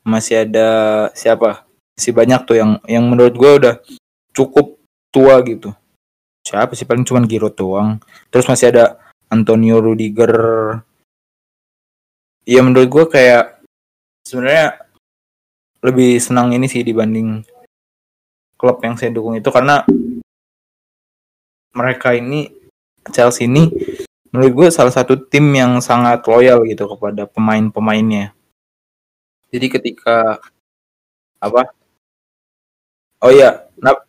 masih 0.05 0.45
ada 0.45 0.69
siapa? 1.17 1.65
Masih 1.97 2.12
banyak 2.12 2.45
tuh 2.45 2.61
yang 2.61 2.77
yang 2.85 3.09
menurut 3.09 3.33
gue 3.33 3.53
udah 3.65 3.75
cukup 4.37 4.77
tua 5.09 5.41
gitu 5.41 5.73
siapa 6.46 6.78
sih? 6.78 6.87
Paling 6.87 7.02
cuman 7.02 7.26
Giroud 7.26 7.59
doang. 7.59 7.98
Terus 8.30 8.46
masih 8.46 8.70
ada 8.70 9.02
Antonio 9.26 9.82
Rudiger. 9.82 10.35
Ya 12.46 12.62
menurut 12.62 12.87
gue 12.87 13.04
kayak 13.11 13.59
sebenarnya 14.22 14.78
lebih 15.82 16.22
senang 16.22 16.54
ini 16.54 16.70
sih 16.70 16.87
dibanding 16.87 17.42
klub 18.54 18.78
yang 18.87 18.94
saya 18.94 19.11
dukung 19.11 19.35
itu 19.35 19.50
karena 19.50 19.82
mereka 21.74 22.14
ini 22.14 22.48
Chelsea 23.11 23.44
ini 23.50 23.68
menurut 24.30 24.52
gue 24.54 24.68
salah 24.70 24.94
satu 24.94 25.18
tim 25.28 25.50
yang 25.52 25.78
sangat 25.82 26.22
loyal 26.26 26.62
gitu 26.64 26.87
kepada 26.87 27.26
pemain-pemainnya. 27.28 28.32
Jadi 29.50 29.66
ketika 29.70 30.38
apa? 31.42 31.70
Oh 33.22 33.30
iya 33.30 33.66
nah, 33.82 34.06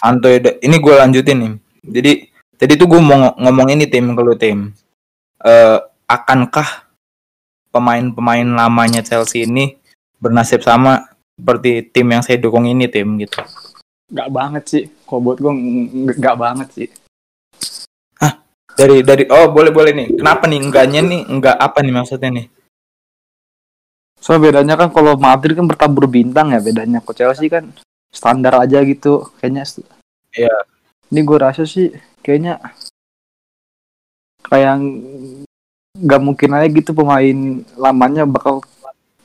santuy 0.00 0.40
da- 0.40 0.56
ini 0.64 0.76
gue 0.80 0.94
lanjutin 0.96 1.36
nih. 1.36 1.52
Jadi 1.84 2.12
tadi 2.56 2.72
tuh 2.80 2.88
gue 2.88 3.00
mau 3.00 3.20
ngo- 3.20 3.36
ngomong 3.36 3.68
ini 3.76 3.84
tim 3.84 4.16
kalau 4.16 4.32
tim. 4.32 4.72
Eh 5.44 5.78
akankah 6.08 6.88
pemain-pemain 7.70 8.48
lamanya 8.48 9.04
Chelsea 9.04 9.44
ini 9.44 9.76
bernasib 10.16 10.64
sama 10.64 11.04
seperti 11.36 11.92
tim 11.92 12.08
yang 12.08 12.24
saya 12.24 12.40
dukung 12.40 12.64
ini 12.64 12.88
tim 12.88 13.20
gitu? 13.20 13.44
Gak 14.10 14.28
banget 14.32 14.64
sih. 14.66 14.84
Kalau 15.04 15.20
buat 15.20 15.38
gue 15.38 15.52
gak 16.16 16.36
banget 16.40 16.68
sih. 16.72 16.88
dari 18.80 19.04
dari 19.04 19.28
oh 19.28 19.52
boleh 19.52 19.68
boleh 19.68 19.92
nih. 19.92 20.08
Kenapa 20.16 20.48
nih? 20.48 20.56
Enggaknya 20.56 21.04
nih 21.04 21.20
enggak 21.28 21.52
apa 21.60 21.84
nih 21.84 21.92
maksudnya 21.92 22.32
nih? 22.32 22.46
Soalnya 24.16 24.40
bedanya 24.48 24.74
kan 24.80 24.88
kalau 24.88 25.20
Madrid 25.20 25.52
kan 25.52 25.68
bertabur 25.68 26.08
bintang 26.08 26.56
ya 26.56 26.64
bedanya. 26.64 27.04
Kalau 27.04 27.12
Chelsea 27.12 27.52
kan 27.52 27.76
standar 28.10 28.54
aja 28.58 28.82
gitu. 28.82 29.26
Kayaknya. 29.38 29.64
Iya. 30.34 30.56
Ini 31.10 31.20
gue 31.26 31.38
rasa 31.38 31.66
sih 31.66 31.90
kayaknya 32.22 32.62
kayak 34.46 34.78
nggak 36.00 36.22
mungkin 36.22 36.50
aja 36.54 36.66
gitu 36.70 36.94
pemain 36.94 37.38
lamanya 37.74 38.22
bakal 38.24 38.62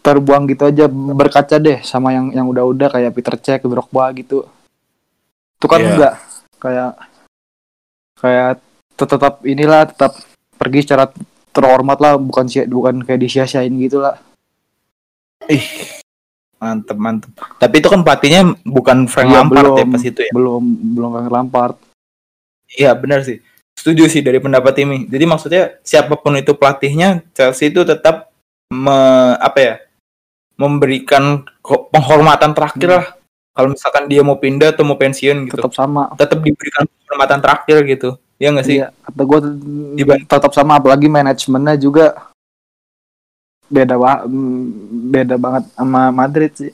terbuang 0.02 0.46
gitu 0.50 0.70
aja 0.70 0.86
berkaca 0.90 1.58
deh 1.58 1.82
sama 1.82 2.14
yang 2.14 2.30
yang 2.34 2.46
udah-udah 2.46 2.94
kayak 2.94 3.14
Peter 3.14 3.36
Cech, 3.42 3.66
Drogba 3.66 4.10
gitu. 4.14 4.46
Itu 5.58 5.66
kan 5.66 5.82
Iya. 5.82 5.90
enggak 5.94 6.14
kayak 6.62 6.92
kayak 8.18 8.52
tet- 8.98 9.12
tetap 9.12 9.34
inilah 9.46 9.82
tetap 9.90 10.14
pergi 10.58 10.80
secara 10.86 11.06
terhormat 11.54 11.98
lah 12.02 12.14
bukan 12.18 12.46
sia- 12.50 12.68
bukan 12.70 13.02
kayak 13.02 13.22
disia-siain 13.22 13.74
gitu 13.82 14.02
lah. 14.02 14.18
ih 15.46 15.62
mantep 16.56 16.98
mantep 16.98 17.32
tapi 17.60 17.80
itu 17.80 17.88
kan 17.88 18.02
pelatihnya 18.02 18.42
bukan 18.64 19.06
Frank 19.06 19.28
Iya, 19.28 19.36
Lampard 19.42 19.66
ya 19.66 19.74
belum. 19.76 19.92
pas 19.92 20.04
itu 20.04 20.20
ya 20.22 20.32
belum 20.32 20.64
belum 20.96 21.10
kangen 21.14 21.34
Lampard 21.34 21.76
Iya 22.66 22.92
benar 22.92 23.24
sih. 23.24 23.40
Setuju 23.78 24.10
sih 24.10 24.20
dari 24.20 24.42
pendapat 24.42 24.74
ini. 24.82 25.06
Jadi 25.08 25.24
maksudnya 25.24 25.78
siapa 25.80 26.18
pun 26.18 26.36
itu 26.36 26.52
pelatihnya, 26.58 27.24
Chelsea 27.32 27.70
itu 27.72 27.86
tetap 27.86 28.34
me, 28.68 28.98
apa 29.38 29.60
ya? 29.62 29.74
Memberikan 30.56 31.44
penghormatan 31.62 32.52
terakhir 32.56 32.90
Hmm. 32.90 32.98
lah. 33.00 33.08
Kalau 33.56 33.68
misalkan 33.72 34.04
dia 34.12 34.20
mau 34.20 34.36
pindah 34.36 34.76
atau 34.76 34.84
mau 34.84 35.00
pensiun 35.00 35.48
gitu, 35.48 35.56
tetap, 35.56 35.72
tetap 35.72 35.80
sama 35.80 36.44
diberikan 36.44 36.84
penghormatan 36.84 37.40
terakhir 37.40 37.78
gitu. 37.88 38.10
Ya 38.36 38.52
nggak 38.52 38.66
sih? 38.68 38.76
iya 38.84 38.92
kata 38.92 39.22
gue 39.24 39.40
tetap 40.28 40.52
sama 40.52 40.76
apalagi 40.76 41.08
manajemennya 41.08 41.80
juga 41.80 42.35
beda 43.70 43.96
ba- 43.98 44.26
mm, 44.26 44.62
beda 45.10 45.36
banget 45.38 45.64
sama 45.74 46.14
Madrid 46.14 46.52
sih. 46.54 46.74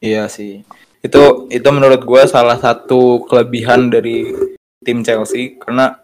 Iya 0.00 0.28
sih. 0.28 0.64
Itu 1.04 1.48
itu 1.52 1.68
menurut 1.72 2.04
gue 2.04 2.22
salah 2.28 2.56
satu 2.60 3.24
kelebihan 3.28 3.88
dari 3.92 4.32
tim 4.84 5.00
Chelsea 5.00 5.56
karena 5.60 6.00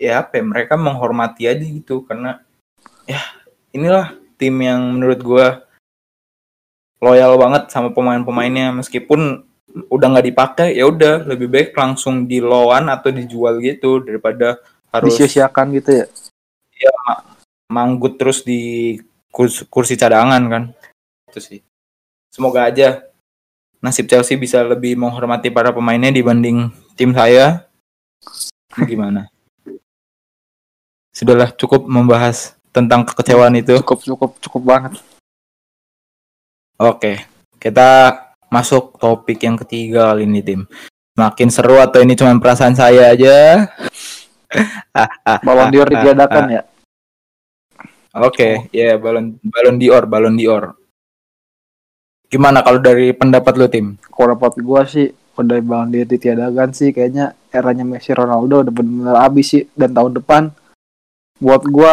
ya 0.00 0.24
apa 0.24 0.40
ya, 0.40 0.44
mereka 0.44 0.74
menghormati 0.80 1.44
aja 1.44 1.60
gitu 1.60 2.04
karena 2.08 2.40
ya 3.04 3.20
inilah 3.76 4.16
tim 4.40 4.56
yang 4.60 4.80
menurut 4.96 5.20
gue 5.20 5.46
loyal 7.00 7.36
banget 7.36 7.68
sama 7.72 7.92
pemain-pemainnya. 7.92 8.72
Meskipun 8.76 9.44
udah 9.86 10.06
nggak 10.16 10.28
dipakai 10.34 10.68
ya 10.74 10.88
udah 10.90 11.22
lebih 11.24 11.46
baik 11.46 11.70
langsung 11.78 12.26
di 12.26 12.42
loan 12.42 12.90
atau 12.90 13.14
dijual 13.14 13.62
gitu 13.62 14.02
daripada 14.02 14.58
harus 14.90 15.14
disia-siakan 15.14 15.78
gitu 15.78 16.02
ya 16.02 16.06
manggut 17.70 18.18
terus 18.18 18.42
di 18.42 18.98
kursi, 19.30 19.62
kursi 19.70 19.94
cadangan 19.94 20.42
kan. 20.50 20.62
Itu 21.30 21.38
sih. 21.38 21.62
Semoga 22.34 22.66
aja 22.66 23.06
nasib 23.80 24.10
Chelsea 24.10 24.36
bisa 24.36 24.60
lebih 24.66 24.98
menghormati 24.98 25.48
para 25.48 25.70
pemainnya 25.70 26.10
dibanding 26.10 26.68
tim 26.98 27.14
saya. 27.14 27.64
Gimana? 28.74 29.30
Sudahlah 31.16 31.54
cukup 31.54 31.86
membahas 31.86 32.58
tentang 32.74 33.06
kekecewaan 33.06 33.54
itu. 33.56 33.78
Cukup 33.80 34.02
cukup 34.02 34.30
cukup 34.42 34.62
banget. 34.66 34.92
Oke 36.76 37.24
kita 37.60 38.16
masuk 38.48 38.96
topik 38.96 39.38
yang 39.44 39.54
ketiga 39.60 40.10
kali 40.10 40.26
ini 40.26 40.42
tim. 40.42 40.60
Makin 41.14 41.52
seru 41.52 41.76
atau 41.76 42.00
ini 42.00 42.16
cuma 42.16 42.32
perasaan 42.40 42.72
saya 42.72 43.12
aja? 43.12 43.68
Ballon 45.44 45.70
d'Or 45.70 45.86
ah, 45.86 45.92
ditiadakan 45.92 46.44
ya 46.50 46.62
Oke, 48.10 48.66
ya 48.74 48.98
balon 48.98 49.38
balon 49.42 49.76
dior, 49.78 50.04
balon 50.10 50.34
dior. 50.34 50.74
Gimana 52.30 52.62
kalau 52.62 52.78
dari 52.78 53.10
pendapat 53.10 53.54
lu 53.58 53.66
tim? 53.66 53.86
kalau 54.10 54.38
dapat 54.38 54.54
gue 54.60 54.82
sih 54.86 55.06
udah 55.40 55.56
Ballon 55.64 55.88
d'Or 55.88 56.04
ditiadakan 56.04 56.76
sih 56.76 56.92
kayaknya 56.92 57.32
eranya 57.48 57.88
Messi 57.88 58.12
Ronaldo 58.12 58.68
udah 58.68 58.72
benar-benar 58.74 59.16
habis 59.24 59.56
sih 59.56 59.64
dan 59.72 59.96
tahun 59.96 60.20
depan 60.20 60.52
buat 61.40 61.64
gue 61.64 61.92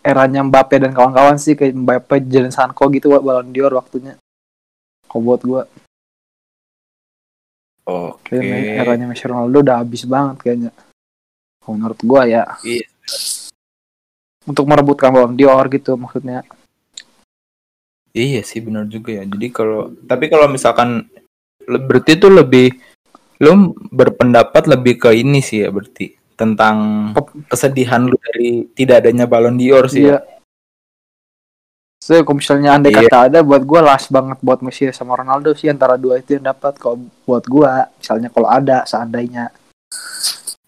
eranya 0.00 0.40
Mbappe 0.40 0.80
dan 0.80 0.96
kawan-kawan 0.96 1.36
sih 1.36 1.52
kayak 1.52 1.76
Mbappe 1.76 2.24
Jadon 2.24 2.48
Sancho 2.48 2.88
gitu 2.88 3.12
buat 3.12 3.20
Ballon 3.20 3.52
d'Or 3.52 3.76
waktunya 3.76 4.16
kalau 5.04 5.22
buat 5.22 5.44
gue 5.44 5.62
Oke. 7.86 8.34
kayaknya 8.34 8.80
eranya 8.80 9.06
Messi 9.12 9.28
Ronaldo 9.28 9.60
udah 9.60 9.76
habis 9.84 10.02
banget 10.08 10.36
kayaknya 10.40 10.70
kalau 11.60 11.76
menurut 11.76 12.00
gue 12.00 12.22
ya 12.32 12.42
Iya. 12.64 12.86
Untuk 14.46 14.64
merebutkan 14.64 15.10
Ballon 15.12 15.34
d'Or 15.34 15.66
gitu 15.68 15.98
maksudnya 15.98 16.46
Iya 18.16 18.40
sih 18.40 18.64
benar 18.64 18.88
juga 18.88 19.12
ya. 19.12 19.28
Jadi 19.28 19.52
kalau 19.52 19.92
tapi 20.08 20.32
kalau 20.32 20.48
misalkan 20.48 21.04
berarti 21.68 22.16
itu 22.16 22.32
lebih 22.32 22.72
lu 23.44 23.76
berpendapat 23.92 24.64
lebih 24.72 24.96
ke 24.96 25.12
ini 25.12 25.44
sih 25.44 25.60
ya 25.60 25.68
berarti 25.68 26.16
tentang 26.32 27.12
kesedihan 27.44 28.08
lu 28.08 28.16
dari 28.16 28.72
tidak 28.72 29.04
adanya 29.04 29.28
balon 29.28 29.60
dior 29.60 29.84
sih. 29.92 30.08
Iya. 30.08 30.24
Ya? 30.24 30.32
So, 32.00 32.16
kalau 32.24 32.40
misalnya 32.40 32.72
andai 32.72 32.96
Iya. 32.96 33.04
kata 33.04 33.18
ada 33.28 33.38
buat 33.44 33.60
gue 33.68 33.80
las 33.84 34.08
banget 34.08 34.38
buat 34.40 34.64
Messi 34.64 34.88
sama 34.96 35.20
Ronaldo 35.20 35.52
sih 35.52 35.68
antara 35.68 36.00
dua 36.00 36.16
itu 36.16 36.40
yang 36.40 36.48
dapat 36.48 36.80
kalau 36.80 37.04
buat 37.28 37.44
gue 37.44 37.68
misalnya 38.00 38.32
kalau 38.32 38.48
ada 38.48 38.88
seandainya 38.88 39.52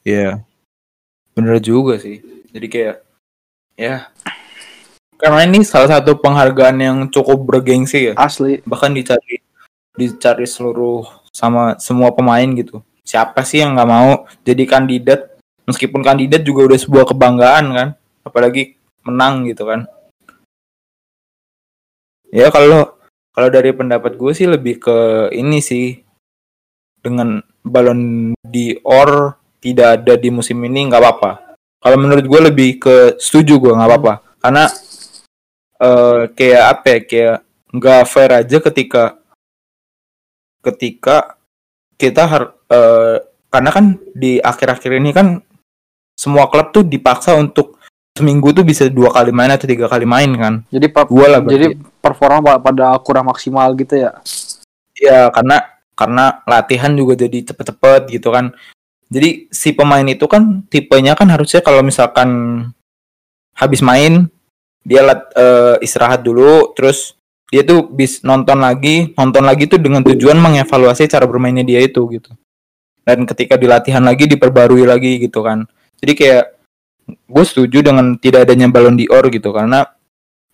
Iya. 0.05 0.45
Bener 1.33 1.61
juga 1.65 1.97
sih. 1.97 2.21
Jadi 2.53 2.67
kayak 2.69 3.08
ya. 3.79 4.11
Karena 5.19 5.47
ini 5.47 5.63
salah 5.63 5.99
satu 5.99 6.19
penghargaan 6.19 6.77
yang 6.79 6.97
cukup 7.11 7.39
bergengsi 7.47 8.13
ya. 8.13 8.15
asli. 8.19 8.59
Bahkan 8.67 8.91
dicari 8.95 9.43
dicari 9.95 10.47
seluruh 10.47 11.07
sama 11.31 11.79
semua 11.79 12.11
pemain 12.11 12.47
gitu. 12.55 12.83
Siapa 13.07 13.43
sih 13.47 13.63
yang 13.63 13.79
nggak 13.79 13.91
mau 13.91 14.27
jadi 14.43 14.67
kandidat? 14.67 15.39
Meskipun 15.67 16.03
kandidat 16.03 16.43
juga 16.43 16.75
udah 16.75 16.79
sebuah 16.79 17.05
kebanggaan 17.07 17.65
kan. 17.75 17.89
Apalagi 18.27 18.79
menang 19.07 19.47
gitu 19.47 19.67
kan. 19.67 19.87
Ya 22.29 22.51
kalau 22.53 22.95
kalau 23.35 23.49
dari 23.49 23.71
pendapat 23.75 24.19
gue 24.19 24.33
sih 24.35 24.47
lebih 24.47 24.83
ke 24.83 25.31
ini 25.35 25.63
sih. 25.63 26.03
Dengan 26.99 27.43
balon 27.63 28.35
dior 28.43 29.39
tidak 29.63 30.03
ada 30.03 30.15
di 30.19 30.31
musim 30.35 30.59
ini 30.67 30.91
nggak 30.91 30.99
apa-apa 30.99 31.48
kalau 31.79 31.97
menurut 31.97 32.27
gue 32.27 32.41
lebih 32.51 32.71
ke 32.79 32.97
setuju 33.19 33.59
gue 33.59 33.73
nggak 33.75 33.89
apa-apa. 33.89 34.15
Karena 34.39 34.65
eh 35.79 36.21
kayak 36.35 36.65
apa 36.75 36.87
ya 36.91 37.01
kayak 37.07 37.37
nggak 37.69 38.03
fair 38.09 38.31
aja 38.35 38.57
ketika 38.59 39.03
ketika 40.63 41.39
kita 41.95 42.23
har 42.27 42.43
eh, 42.71 43.17
karena 43.49 43.71
kan 43.73 43.85
di 44.13 44.43
akhir-akhir 44.43 44.91
ini 44.99 45.11
kan 45.15 45.39
semua 46.19 46.51
klub 46.51 46.75
tuh 46.75 46.83
dipaksa 46.83 47.39
untuk 47.39 47.79
seminggu 48.19 48.51
tuh 48.51 48.67
bisa 48.67 48.91
dua 48.91 49.15
kali 49.15 49.31
main 49.31 49.55
atau 49.55 49.71
tiga 49.71 49.87
kali 49.87 50.03
main 50.03 50.31
kan. 50.35 50.55
Jadi 50.67 50.87
pa- 50.91 51.07
Gua 51.07 51.39
lah 51.39 51.41
jadi 51.47 51.79
performa 52.03 52.43
pa- 52.43 52.59
pada 52.59 52.99
kurang 52.99 53.31
maksimal 53.31 53.71
gitu 53.79 53.95
ya? 53.95 54.19
Ya 54.99 55.31
karena 55.31 55.63
karena 55.95 56.43
latihan 56.43 56.91
juga 56.95 57.15
jadi 57.15 57.47
cepet-cepet 57.55 58.11
gitu 58.19 58.35
kan 58.35 58.51
jadi 59.09 59.49
si 59.49 59.73
pemain 59.73 60.05
itu 60.05 60.29
kan 60.29 60.65
tipenya 60.69 61.17
kan 61.17 61.29
harusnya 61.33 61.65
kalau 61.65 61.81
misalkan 61.81 62.29
habis 63.57 63.81
main 63.81 64.29
dia 64.85 65.05
lat- 65.05 65.33
eh, 65.33 65.77
istirahat 65.85 66.21
dulu 66.21 66.77
terus 66.77 67.19
dia 67.49 67.65
tuh 67.65 67.89
bis 67.89 68.21
nonton 68.21 68.61
lagi 68.61 69.17
nonton 69.17 69.45
lagi 69.45 69.65
tuh 69.65 69.81
dengan 69.81 70.05
tujuan 70.05 70.37
mengevaluasi 70.37 71.09
cara 71.09 71.25
bermainnya 71.25 71.65
dia 71.65 71.81
itu 71.81 72.05
gitu. 72.13 72.33
Dan 73.09 73.25
ketika 73.25 73.57
di 73.57 73.65
latihan 73.65 74.05
lagi 74.05 74.29
diperbarui 74.29 74.85
lagi 74.85 75.17
gitu 75.17 75.41
kan. 75.41 75.65
Jadi 75.97 76.13
kayak 76.13 76.45
gue 77.09 77.45
setuju 77.49 77.81
dengan 77.81 78.21
tidak 78.21 78.45
adanya 78.45 78.69
balon 78.69 79.01
dior 79.01 79.25
gitu. 79.33 79.49
Karena 79.49 79.89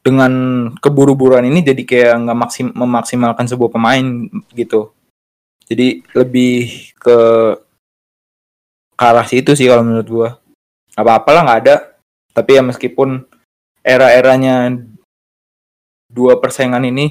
dengan 0.07 0.33
keburu-buruan 0.79 1.43
ini 1.43 1.67
jadi 1.67 1.83
kayak 1.83 2.15
nggak 2.23 2.39
maksim 2.39 2.67
memaksimalkan 2.71 3.51
sebuah 3.51 3.75
pemain 3.75 4.31
gitu. 4.55 4.95
Jadi 5.67 6.07
lebih 6.15 6.95
ke 6.95 7.19
ke 8.95 9.05
arah 9.05 9.27
situ 9.27 9.53
sih 9.59 9.67
kalau 9.67 9.83
menurut 9.83 10.09
gua. 10.09 10.31
Nggak 10.95 11.05
apa-apa 11.05 11.31
lah 11.35 11.43
nggak 11.47 11.61
ada. 11.67 11.75
Tapi 12.35 12.51
ya 12.59 12.63
meskipun 12.63 13.09
era-eranya 13.85 14.75
dua 16.11 16.39
persaingan 16.39 16.83
ini 16.87 17.11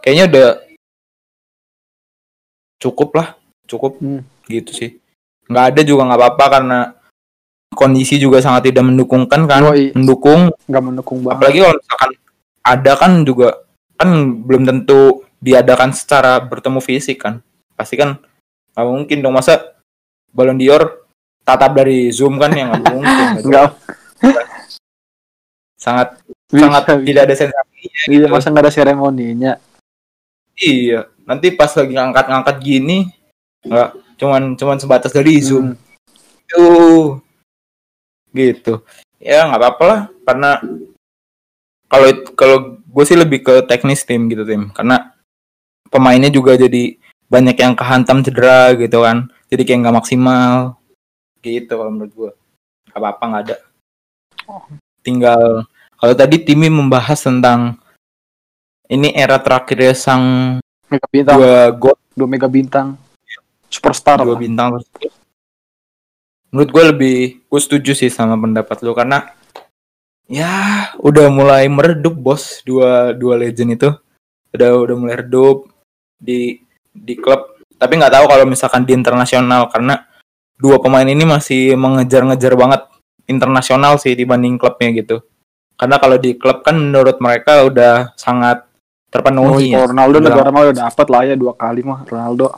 kayaknya 0.00 0.24
udah 0.28 0.48
cukup 2.78 3.10
lah 3.18 3.28
cukup 3.68 3.98
Hmm. 4.00 4.22
gitu 4.48 4.72
sih. 4.72 4.90
Nggak 5.48 5.64
ada 5.74 5.80
juga 5.84 6.08
nggak 6.08 6.20
apa-apa 6.20 6.44
karena 6.48 6.78
kondisi 7.72 8.16
juga 8.16 8.40
sangat 8.40 8.72
tidak 8.72 8.84
mendukungkan 8.88 9.44
kan 9.44 9.62
Yoi. 9.72 9.92
mendukung. 9.92 10.48
Nggak 10.68 10.82
mendukung 10.84 11.18
banget. 11.24 11.36
Apalagi 11.38 11.58
kalau 11.60 11.76
misalkan 11.76 12.10
ada 12.64 12.92
kan 12.96 13.12
juga 13.24 13.48
kan 13.98 14.08
belum 14.44 14.62
tentu 14.64 15.00
diadakan 15.38 15.90
secara 15.92 16.40
bertemu 16.42 16.80
fisik 16.80 17.18
kan. 17.22 17.40
Pasti 17.76 17.94
kan 17.96 18.16
nggak 18.74 18.86
mungkin 18.86 19.18
dong. 19.20 19.36
Masa 19.36 19.76
Ballon 20.32 20.56
d'Or 20.60 21.07
tatap 21.48 21.72
dari 21.72 22.12
zoom 22.12 22.36
kan 22.36 22.52
yang 22.52 22.68
nggak 22.76 22.92
mungkin 22.92 23.26
nggak 23.48 23.68
sangat 25.84 26.20
bisa, 26.52 26.68
sangat 26.68 26.82
bisa. 26.84 27.06
tidak 27.08 27.22
ada 27.24 27.34
sensasi 27.34 27.80
iya 28.12 28.26
masa 28.28 28.52
nggak 28.52 28.64
ada 28.68 28.72
seremoninya 28.74 29.52
iya 30.60 31.08
nanti 31.24 31.48
pas 31.56 31.72
lagi 31.72 31.96
ngangkat-ngangkat 31.96 32.56
gini 32.60 33.08
nggak 33.64 33.90
cuman 34.20 34.42
cuman 34.60 34.76
sebatas 34.76 35.16
dari 35.16 35.40
zoom 35.40 35.72
Hmm. 35.72 35.86
Tuh. 36.48 37.20
Gitu. 38.32 38.80
Ya 39.20 39.44
nggak 39.44 39.60
apa-apa 39.60 39.84
lah 39.84 40.00
karena 40.24 40.50
kalau 41.88 42.08
kalau 42.36 42.56
gue 42.80 43.04
sih 43.04 43.18
lebih 43.18 43.44
ke 43.44 43.54
teknis 43.68 44.04
tim 44.04 44.28
gitu 44.28 44.44
tim 44.44 44.68
karena 44.72 45.12
pemainnya 45.88 46.28
juga 46.28 46.56
jadi 46.56 46.96
banyak 47.28 47.56
yang 47.56 47.74
kehantam 47.76 48.20
cedera 48.24 48.76
gitu 48.76 49.04
kan 49.04 49.28
jadi 49.48 49.62
kayak 49.64 49.78
nggak 49.84 49.96
maksimal 50.00 50.76
gitu 51.42 51.72
kalau 51.78 51.90
menurut 51.94 52.12
gue 52.14 52.30
nggak 52.92 52.98
apa-apa 52.98 53.24
nggak 53.24 53.44
ada. 53.48 53.56
Tinggal 55.04 55.66
kalau 55.98 56.14
tadi 56.14 56.36
Timi 56.42 56.70
membahas 56.70 57.18
tentang 57.18 57.74
ini 58.88 59.12
era 59.12 59.36
terakhirnya 59.42 59.92
sang 59.92 60.24
mega 60.88 61.08
bintang. 61.10 61.36
dua 61.36 61.56
god. 61.74 61.98
Dua 62.16 62.28
mega 62.30 62.48
bintang. 62.48 62.96
Superstar 63.68 64.24
dua 64.24 64.34
lah. 64.34 64.40
bintang. 64.40 64.80
Menurut 66.48 66.70
gue 66.72 66.84
lebih, 66.88 67.18
gue 67.44 67.60
setuju 67.60 67.92
sih 67.92 68.08
sama 68.08 68.40
pendapat 68.40 68.80
lu 68.80 68.96
karena 68.96 69.36
ya 70.24 70.88
udah 70.96 71.28
mulai 71.28 71.68
meredup 71.68 72.16
bos 72.16 72.64
dua 72.64 73.12
dua 73.12 73.36
legend 73.36 73.76
itu. 73.76 73.90
Udah 74.56 74.80
udah 74.80 74.96
mulai 74.96 75.20
redup 75.20 75.68
di 76.16 76.64
di 76.88 77.14
klub. 77.20 77.60
Tapi 77.76 77.92
nggak 78.00 78.14
tahu 78.16 78.24
kalau 78.26 78.44
misalkan 78.48 78.88
di 78.88 78.96
internasional 78.96 79.68
karena 79.68 80.08
dua 80.58 80.76
pemain 80.78 81.06
ini 81.06 81.22
masih 81.22 81.74
mengejar-ngejar 81.74 82.52
banget 82.52 82.82
internasional 83.24 83.96
sih 83.96 84.12
dibanding 84.12 84.56
klubnya 84.56 84.90
gitu 84.92 85.16
karena 85.74 85.96
kalau 85.96 86.16
di 86.16 86.34
klub 86.34 86.60
kan 86.60 86.74
menurut 86.74 87.18
mereka 87.18 87.62
udah 87.62 88.12
sangat 88.14 88.66
Oh, 89.08 89.10
terpenuhi 89.10 89.72
ya. 89.72 89.80
kalau 89.80 89.88
Ronaldo 89.88 90.16
Udah 90.18 90.28
negara 90.28 90.48
mah 90.50 90.62
udah 90.62 90.76
dapat 90.84 91.06
lah 91.08 91.22
ya 91.24 91.34
dua 91.34 91.52
kali 91.54 91.80
mah 91.80 92.04
Ronaldo 92.04 92.52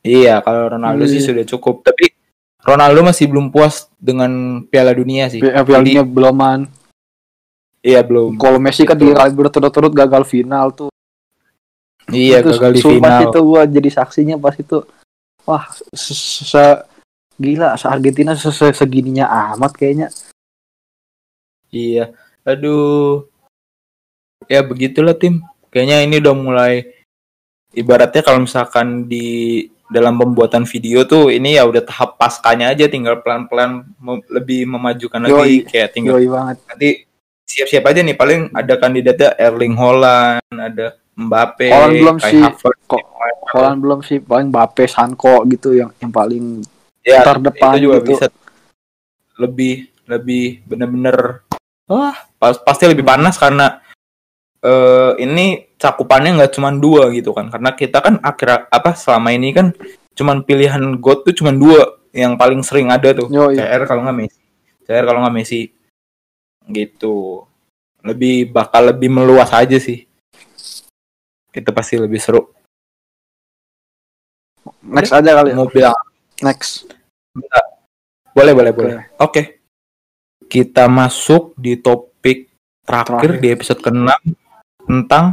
Iya, 0.00 0.38
kalau 0.40 0.70
Ronaldo 0.70 1.04
sih 1.04 1.18
Iya. 1.18 1.26
sudah 1.26 1.44
cukup. 1.44 1.82
Tapi 1.82 2.14
Ronaldo 2.60 3.02
masih 3.02 3.26
belum 3.26 3.50
puas 3.50 3.90
dengan 3.98 4.30
Piala 4.62 4.94
Dunia 4.94 5.26
sih. 5.26 5.42
Piala 5.42 5.82
Dunia 5.82 6.02
beloman 6.02 6.70
Iya 7.78 8.02
belum. 8.02 8.36
kalau 8.36 8.58
Messi 8.58 8.82
kan 8.82 8.94
tiga 8.94 9.14
kali 9.16 9.30
berturut-turut 9.32 9.90
gagal 9.90 10.22
final 10.22 10.70
tuh 10.70 10.90
Iya 12.06 12.38
Itu 12.40 12.54
gagal 12.54 12.70
di 12.72 12.80
final. 12.80 13.20
itu 13.26 13.38
gua 13.40 13.62
jadi 13.64 13.90
saksinya 13.92 14.34
pas 14.36 14.54
itu 14.54 14.86
wah 15.48 15.64
se, 15.96 16.12
se- 16.44 16.82
gila 17.40 17.72
se 17.80 17.88
Argentina 17.88 18.36
se, 18.36 18.52
se- 18.52 18.76
segininya 18.76 19.56
amat 19.56 19.72
kayaknya 19.72 20.12
Iya. 21.68 22.16
Aduh. 22.48 23.28
Ya 24.48 24.64
begitulah 24.64 25.12
tim. 25.12 25.44
Kayaknya 25.68 25.96
ini 26.08 26.16
udah 26.16 26.32
mulai 26.32 26.74
ibaratnya 27.76 28.24
kalau 28.24 28.48
misalkan 28.48 29.04
di 29.04 29.68
dalam 29.88 30.16
pembuatan 30.16 30.64
video 30.64 31.04
tuh 31.04 31.28
ini 31.28 31.56
ya 31.60 31.64
udah 31.68 31.84
tahap 31.84 32.16
paskanya 32.16 32.72
aja 32.72 32.88
tinggal 32.88 33.20
pelan-pelan 33.20 33.84
mem- 34.00 34.24
lebih 34.32 34.68
memajukan 34.68 35.20
lagi 35.24 35.32
Yoi. 35.32 35.56
kayak 35.64 35.88
tinggal 35.96 36.20
yoi 36.20 36.28
banget 36.28 36.56
nanti 36.68 36.88
siap-siap 37.48 37.84
aja 37.88 38.00
nih 38.04 38.12
paling 38.12 38.52
ada 38.52 38.76
kandidatnya 38.76 39.32
Erling 39.40 39.72
Haaland, 39.80 40.44
ada 40.52 41.00
Mbappe, 41.18 41.66
Haaland 41.66 41.94
belum 41.98 42.16
sih. 42.22 42.42
Kok- 42.86 43.06
Holland 43.50 43.80
belum 43.82 44.00
sih. 44.06 44.22
Paling 44.22 44.54
Mbappe 44.54 44.86
Sanko 44.86 45.42
gitu 45.50 45.74
yang 45.74 45.90
yang 45.98 46.14
paling 46.14 46.62
ya 47.02 47.26
terdepan 47.26 47.74
itu 47.74 47.90
juga 47.90 47.98
gitu. 47.98 48.08
bisa 48.14 48.26
lebih 49.38 49.88
lebih 50.04 50.60
bener-bener 50.68 51.40
wah. 51.88 52.14
pas- 52.36 52.60
pasti 52.60 52.84
lebih 52.86 53.02
panas 53.06 53.40
karena 53.40 53.80
eh 54.60 55.12
ini 55.22 55.74
cakupannya 55.78 56.38
nggak 56.38 56.52
cuma 56.54 56.70
dua 56.70 57.10
gitu 57.10 57.34
kan. 57.34 57.50
Karena 57.50 57.74
kita 57.74 57.98
kan 57.98 58.22
akhir 58.22 58.70
apa 58.70 58.94
selama 58.94 59.34
ini 59.34 59.50
kan 59.50 59.74
cuman 60.14 60.46
pilihan 60.46 60.82
God 61.02 61.26
tuh 61.26 61.34
cuman 61.34 61.54
dua 61.58 61.98
yang 62.14 62.38
paling 62.38 62.62
sering 62.62 62.94
ada 62.94 63.10
tuh. 63.10 63.26
Yoi. 63.26 63.58
CR 63.58 63.82
kalau 63.90 64.06
nggak 64.06 64.16
Messi. 64.22 64.40
CR 64.86 65.02
kalau 65.02 65.20
nggak 65.26 65.34
Messi. 65.34 65.62
Gitu. 66.68 67.42
Lebih 68.06 68.54
bakal 68.54 68.94
lebih 68.94 69.10
meluas 69.10 69.50
aja 69.50 69.78
sih 69.82 70.07
itu 71.50 71.70
pasti 71.72 71.96
lebih 71.96 72.20
seru 72.20 72.42
next 74.84 75.12
aja 75.12 75.30
kali 75.32 75.52
ya. 75.52 75.56
mau 75.56 75.68
bilang 75.68 75.96
next 76.40 76.86
Boleh, 78.28 78.54
boleh, 78.54 78.70
boleh. 78.70 78.94
Oke. 79.18 79.62
Kita 80.46 80.86
masuk 80.86 81.58
di 81.58 81.74
topik 81.74 82.54
terakhir, 82.86 83.34
Terakhir. 83.34 83.42
di 83.42 83.48
episode 83.50 83.80
ke-6 83.82 84.10
tentang 84.86 85.24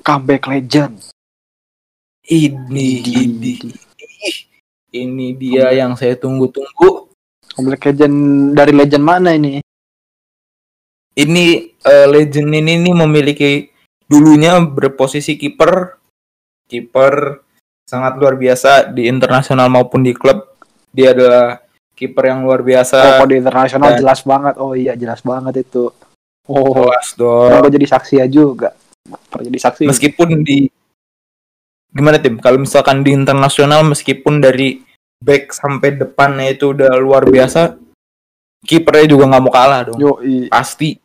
comeback 0.00 0.48
legend. 0.48 1.00
Ini 2.24 2.88
ini 3.04 3.52
ini 4.90 5.26
dia 5.38 5.70
yang 5.74 5.94
saya 5.94 6.16
tunggu-tunggu. 6.18 7.08
comeback 7.50 7.92
legend 7.92 8.16
dari 8.54 8.72
legend 8.72 9.04
mana 9.04 9.34
ini? 9.34 9.58
Ini 11.18 11.44
eh, 11.82 12.06
legend 12.06 12.50
ini 12.54 12.78
nih 12.78 12.94
memiliki 12.94 13.50
dulunya 14.06 14.56
berposisi 14.62 15.34
kiper. 15.34 15.98
Kiper 16.70 17.42
sangat 17.84 18.14
luar 18.22 18.38
biasa 18.38 18.94
di 18.94 19.10
internasional 19.10 19.66
maupun 19.66 20.06
di 20.06 20.14
klub. 20.14 20.46
Dia 20.94 21.10
adalah 21.10 21.58
kiper 21.98 22.30
yang 22.30 22.46
luar 22.46 22.62
oh, 22.62 22.66
biasa. 22.66 22.98
kalau 23.18 23.28
di 23.28 23.36
internasional 23.42 23.90
Dan- 23.94 23.98
jelas 23.98 24.20
banget. 24.22 24.54
Oh 24.62 24.72
iya 24.78 24.94
jelas 24.94 25.20
banget 25.26 25.66
itu. 25.66 25.90
Oh. 26.46 26.70
Kelas 26.70 27.18
dong. 27.18 27.50
Pernah 27.50 27.70
jadi 27.70 27.86
saksi 27.90 28.14
ya 28.22 28.26
juga 28.30 28.70
pernah 29.08 29.44
jadi 29.48 29.58
saksi. 29.60 29.82
Meskipun 29.88 30.44
di 30.44 30.68
gimana 31.90 32.20
tim? 32.20 32.36
Kalau 32.38 32.58
misalkan 32.60 33.02
di 33.02 33.16
internasional 33.16 33.82
meskipun 33.86 34.42
dari 34.42 34.82
back 35.20 35.52
sampai 35.52 35.96
depannya 36.00 36.52
itu 36.52 36.72
udah 36.72 36.96
luar 36.96 37.28
biasa 37.28 37.76
kipernya 38.64 39.06
juga 39.08 39.24
nggak 39.28 39.42
mau 39.42 39.52
kalah 39.52 39.80
dong. 39.88 39.98
Yo 40.00 40.20
i 40.20 40.48
pasti 40.48 40.96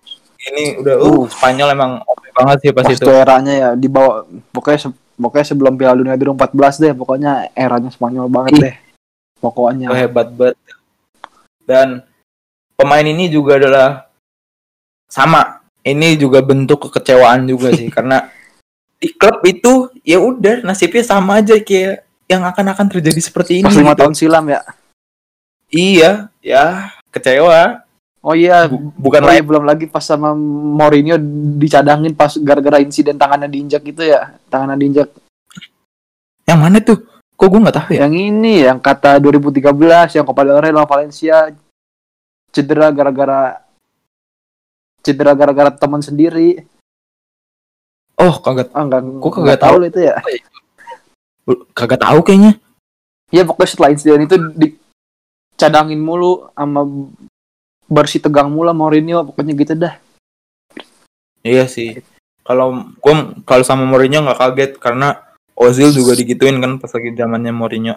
ini 0.46 0.78
udah 0.80 0.96
uh, 1.00 1.08
Uh. 1.08 1.24
Spanyol 1.32 1.70
emang 1.74 1.92
oke 2.04 2.28
banget 2.36 2.58
sih 2.62 2.72
pas 2.76 2.86
pas 2.86 2.94
itu. 2.94 3.10
eranya 3.10 3.54
ya 3.54 3.70
di 3.74 3.88
bawah 3.88 4.28
pokoknya 4.52 4.80
se- 4.88 5.02
pokoknya 5.16 5.46
sebelum 5.48 5.74
Piala 5.80 5.96
Dunia 5.98 6.20
2014 6.20 6.84
deh 6.84 6.94
pokoknya 6.94 7.32
eranya 7.56 7.90
Spanyol 7.90 8.28
banget 8.28 8.52
Ih. 8.60 8.62
deh 8.70 8.76
pokoknya. 9.40 9.88
Itu 9.90 9.96
hebat 9.96 10.28
banget. 10.36 10.56
Dan 11.66 12.06
pemain 12.78 13.08
ini 13.08 13.26
juga 13.32 13.58
adalah 13.58 14.06
sama 15.10 15.65
ini 15.86 16.18
juga 16.18 16.42
bentuk 16.42 16.90
kekecewaan 16.90 17.46
juga 17.46 17.70
sih 17.72 17.88
karena 17.96 18.28
di 18.98 19.14
klub 19.14 19.40
itu 19.46 19.94
ya 20.02 20.18
udah 20.18 20.66
nasibnya 20.66 21.04
sama 21.06 21.40
aja 21.40 21.56
kayak 21.62 22.02
yang 22.26 22.42
akan-akan 22.42 22.90
terjadi 22.90 23.22
seperti 23.22 23.62
ini 23.62 23.70
pas 23.70 23.78
lima 23.78 23.94
gitu. 23.94 24.00
tahun 24.02 24.14
silam 24.18 24.46
ya 24.50 24.62
Iya, 25.66 26.30
ya 26.40 26.94
kecewa. 27.10 27.82
oh 28.22 28.34
iya 28.34 28.66
Bu- 28.70 28.94
bukan 28.98 29.22
Oh 29.22 29.30
iya, 29.30 29.38
lagi 29.38 29.44
belum 29.46 29.64
lagi 29.66 29.86
pas 29.86 30.02
sama 30.02 30.34
Mourinho 30.78 31.18
dicadangin 31.62 32.14
pas 32.18 32.34
gara-gara 32.42 32.82
insiden 32.82 33.18
tangannya 33.18 33.50
diinjak 33.50 33.82
gitu 33.86 34.02
ya 34.02 34.34
tangannya 34.50 34.82
diinjak 34.82 35.10
yang 36.46 36.62
mana 36.62 36.78
tuh? 36.82 37.02
Kok 37.36 37.48
gue 37.52 37.60
nggak 37.68 37.76
tahu 37.76 37.90
ya? 37.98 38.06
yang 38.08 38.14
ini 38.16 38.64
yang 38.64 38.80
kata 38.80 39.20
2013 39.20 39.68
yang 40.16 40.26
Rey 40.62 40.72
lawan 40.72 40.88
Valencia 40.88 41.52
cedera 42.54 42.88
gara-gara 42.96 43.60
cedera 45.06 45.38
gara-gara 45.38 45.70
teman 45.70 46.02
sendiri 46.02 46.66
Oh, 48.16 48.40
kagak 48.40 48.72
ah 48.72 48.82
enggak 48.82 49.04
Gua 49.20 49.32
kagak 49.32 49.60
tahu 49.62 49.76
itu 49.86 50.00
ya 50.02 50.16
kagak 51.76 52.00
tahu 52.02 52.20
kayaknya. 52.26 52.58
ya 53.30 53.44
pokoknya 53.44 53.70
setelah 53.70 53.90
insiden 53.92 54.24
itu 54.24 54.36
dicadangin 54.56 56.00
mulu 56.00 56.48
sama 56.56 56.82
bersih 57.86 58.18
tegang 58.18 58.50
mulu 58.50 58.72
sama 58.72 58.88
Mourinho 58.88 59.22
pokoknya 59.30 59.54
gitu 59.54 59.74
dah 59.78 59.94
Iya 61.46 61.70
sih. 61.70 62.02
Kalau 62.42 62.74
gue 62.98 63.14
kalau 63.46 63.62
sama 63.62 63.86
Mourinho 63.86 64.26
nggak 64.26 64.40
kaget 64.42 64.72
karena 64.82 65.22
Ozil 65.54 65.94
juga 65.94 66.18
digituin 66.18 66.58
kan 66.58 66.82
pas 66.82 66.90
lagi 66.90 67.14
zamannya 67.14 67.54
Mourinho. 67.54 67.96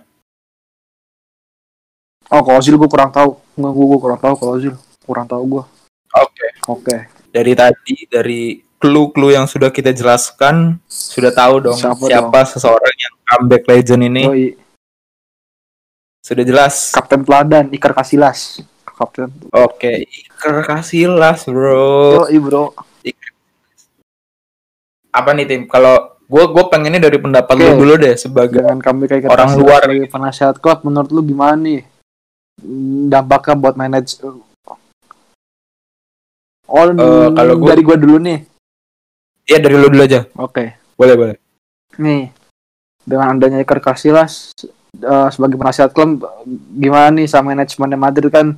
Oh, 2.29 2.45
kalau 2.45 2.61
Ozil 2.61 2.77
gue 2.77 2.91
kurang 2.93 3.09
tahu. 3.09 3.41
Nggak, 3.57 3.73
gue, 3.73 3.85
gue 3.89 4.01
kurang 4.05 4.21
tahu 4.21 4.35
kalau 4.37 4.53
Ozil. 4.61 4.75
Kurang 5.01 5.25
tahu 5.25 5.43
gue. 5.49 5.65
Oke. 6.13 6.47
Oke. 6.69 7.09
Dari 7.33 7.53
tadi 7.57 7.97
dari 8.09 8.61
clue-clue 8.79 9.35
yang 9.35 9.49
sudah 9.51 9.73
kita 9.75 9.91
jelaskan 9.91 10.79
sudah 10.87 11.35
tahu 11.35 11.67
dong 11.67 11.75
Siapa 11.75 12.05
siapa, 12.07 12.41
seseorang 12.47 12.95
yang 12.95 13.15
comeback 13.27 13.65
legend 13.67 14.03
ini 14.07 14.23
Yoi. 14.25 14.47
sudah 16.23 16.45
jelas. 16.47 16.95
Kapten 16.95 17.27
Teladan, 17.27 17.67
Iker 17.75 17.93
Casillas. 17.97 18.63
Kapten. 18.87 19.33
Oke, 19.51 20.07
Iker 20.07 20.63
Casillas, 20.63 21.49
bro. 21.49 22.29
Yoi, 22.29 22.39
bro. 22.39 22.71
Apa 25.11 25.35
nih 25.35 25.49
tim? 25.49 25.63
Kalau 25.67 26.19
gue 26.29 26.45
gue 26.53 26.65
pengennya 26.69 27.09
dari 27.09 27.19
pendapat 27.19 27.57
Oke. 27.57 27.65
lu 27.65 27.71
dulu 27.81 27.95
deh 27.97 28.15
sebagai 28.21 28.61
Dengan 28.61 28.79
kami 28.85 29.09
kayak 29.09 29.33
Orang 29.33 29.57
luar 29.57 29.81
sebagai 29.89 30.13
penasehat 30.13 30.61
klub 30.61 30.85
menurut 30.85 31.09
lu 31.09 31.25
gimana 31.25 31.57
nih 31.57 31.81
dampaknya 33.09 33.57
buat 33.57 33.75
manage 33.81 34.21
Oh, 36.69 36.85
Eh, 36.85 37.29
kalau 37.33 37.55
gua- 37.57 37.69
dari 37.73 37.83
gua 37.83 37.97
dulu 37.97 38.17
nih. 38.21 38.45
Iya 39.49 39.59
dari 39.59 39.75
lu 39.75 39.89
dulu 39.89 40.03
aja. 40.05 40.29
Oke. 40.37 40.77
Boleh 40.95 41.15
boleh. 41.17 41.37
Nih. 41.97 42.29
Dengan 43.03 43.33
adanya 43.35 43.59
Iker 43.59 43.81
Casillas 43.81 44.53
eh, 44.95 45.29
sebagai 45.31 45.57
penasihat 45.57 45.89
klub 45.91 46.29
gimana 46.75 47.09
nih 47.11 47.25
sama 47.25 47.53
manajemen 47.53 47.97
Madrid 47.97 48.29
kan 48.29 48.53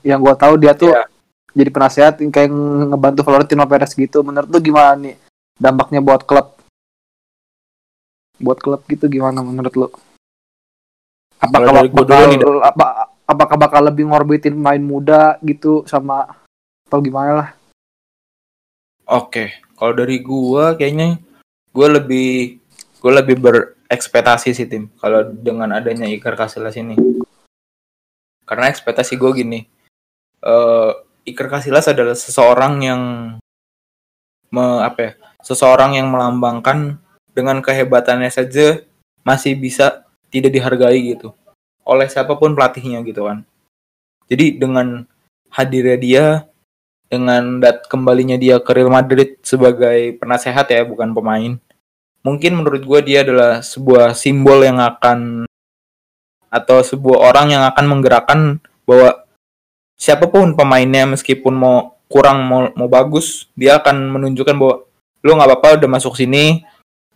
yang 0.00 0.20
gua 0.20 0.32
tahu 0.32 0.56
dia 0.56 0.72
tuh 0.72 0.88
Iya. 0.88 1.04
jadi 1.52 1.70
penasehat 1.70 2.14
yang 2.20 2.30
kayak 2.30 2.48
ngebantu 2.86 3.20
Florentino 3.22 3.64
Perez 3.64 3.92
gitu. 3.92 4.24
Menurut 4.24 4.48
lu 4.48 4.58
gimana 4.62 4.96
nih 4.96 5.20
dampaknya 5.54 6.00
buat 6.00 6.24
klub? 6.24 6.56
Buat 8.40 8.58
klub 8.58 8.80
gitu 8.86 9.04
gimana 9.04 9.44
menurut 9.44 9.74
lu? 9.74 9.86
Apakah 11.36 11.88
bakal, 11.88 12.20
nih, 12.28 12.40
apa- 12.62 13.08
apakah 13.24 13.56
bakal 13.56 13.80
lebih 13.84 14.04
ngorbitin 14.04 14.52
main 14.52 14.80
muda 14.80 15.36
gitu 15.40 15.84
sama 15.84 16.28
atau 16.90 16.98
gimana 16.98 17.32
lah? 17.38 17.48
Oke, 19.06 19.54
kalau 19.78 19.94
dari 19.94 20.18
gua 20.18 20.74
kayaknya 20.74 21.22
gua 21.70 22.02
lebih 22.02 22.58
gua 22.98 23.22
lebih 23.22 23.38
berekspektasi 23.38 24.50
sih 24.50 24.66
tim 24.66 24.90
kalau 24.98 25.22
dengan 25.30 25.70
adanya 25.70 26.10
Iker 26.10 26.34
Casillas 26.34 26.74
ini. 26.74 26.98
Karena 28.42 28.66
ekspektasi 28.66 29.14
gue 29.14 29.30
gini, 29.30 29.62
eh 30.42 30.92
Iker 31.22 31.46
Casillas 31.46 31.86
adalah 31.86 32.18
seseorang 32.18 32.82
yang 32.82 33.02
me, 34.50 34.66
apa 34.82 34.98
ya, 34.98 35.12
seseorang 35.46 35.94
yang 35.94 36.10
melambangkan 36.10 36.98
dengan 37.30 37.62
kehebatannya 37.62 38.26
saja 38.26 38.82
masih 39.22 39.54
bisa 39.54 40.02
tidak 40.34 40.50
dihargai 40.50 41.14
gitu 41.14 41.30
oleh 41.90 42.06
siapa 42.06 42.38
pun 42.38 42.54
pelatihnya 42.54 43.02
gitu 43.02 43.26
kan. 43.26 43.42
Jadi 44.30 44.58
dengan 44.58 45.02
hadirnya 45.50 45.98
dia 45.98 46.24
dengan 47.10 47.58
dat 47.58 47.90
kembalinya 47.90 48.38
dia 48.38 48.62
ke 48.62 48.70
Real 48.70 48.88
Madrid 48.88 49.42
sebagai 49.42 50.14
penasehat 50.22 50.70
ya 50.70 50.86
bukan 50.86 51.10
pemain. 51.10 51.58
Mungkin 52.22 52.62
menurut 52.62 52.86
gue 52.86 53.00
dia 53.02 53.26
adalah 53.26 53.60
sebuah 53.60 54.14
simbol 54.14 54.62
yang 54.62 54.78
akan 54.78 55.50
atau 56.50 56.78
sebuah 56.86 57.18
orang 57.34 57.58
yang 57.58 57.64
akan 57.66 57.84
menggerakkan 57.90 58.40
bahwa 58.86 59.26
siapa 59.98 60.30
pun 60.30 60.54
pemainnya 60.54 61.06
meskipun 61.10 61.54
mau 61.54 61.98
kurang 62.10 62.42
mau, 62.46 62.70
mau 62.74 62.90
bagus 62.90 63.46
dia 63.54 63.78
akan 63.78 64.10
menunjukkan 64.10 64.54
bahwa 64.58 64.76
lu 65.22 65.30
nggak 65.36 65.48
apa-apa 65.50 65.68
udah 65.78 65.88
masuk 65.90 66.18
sini 66.18 66.66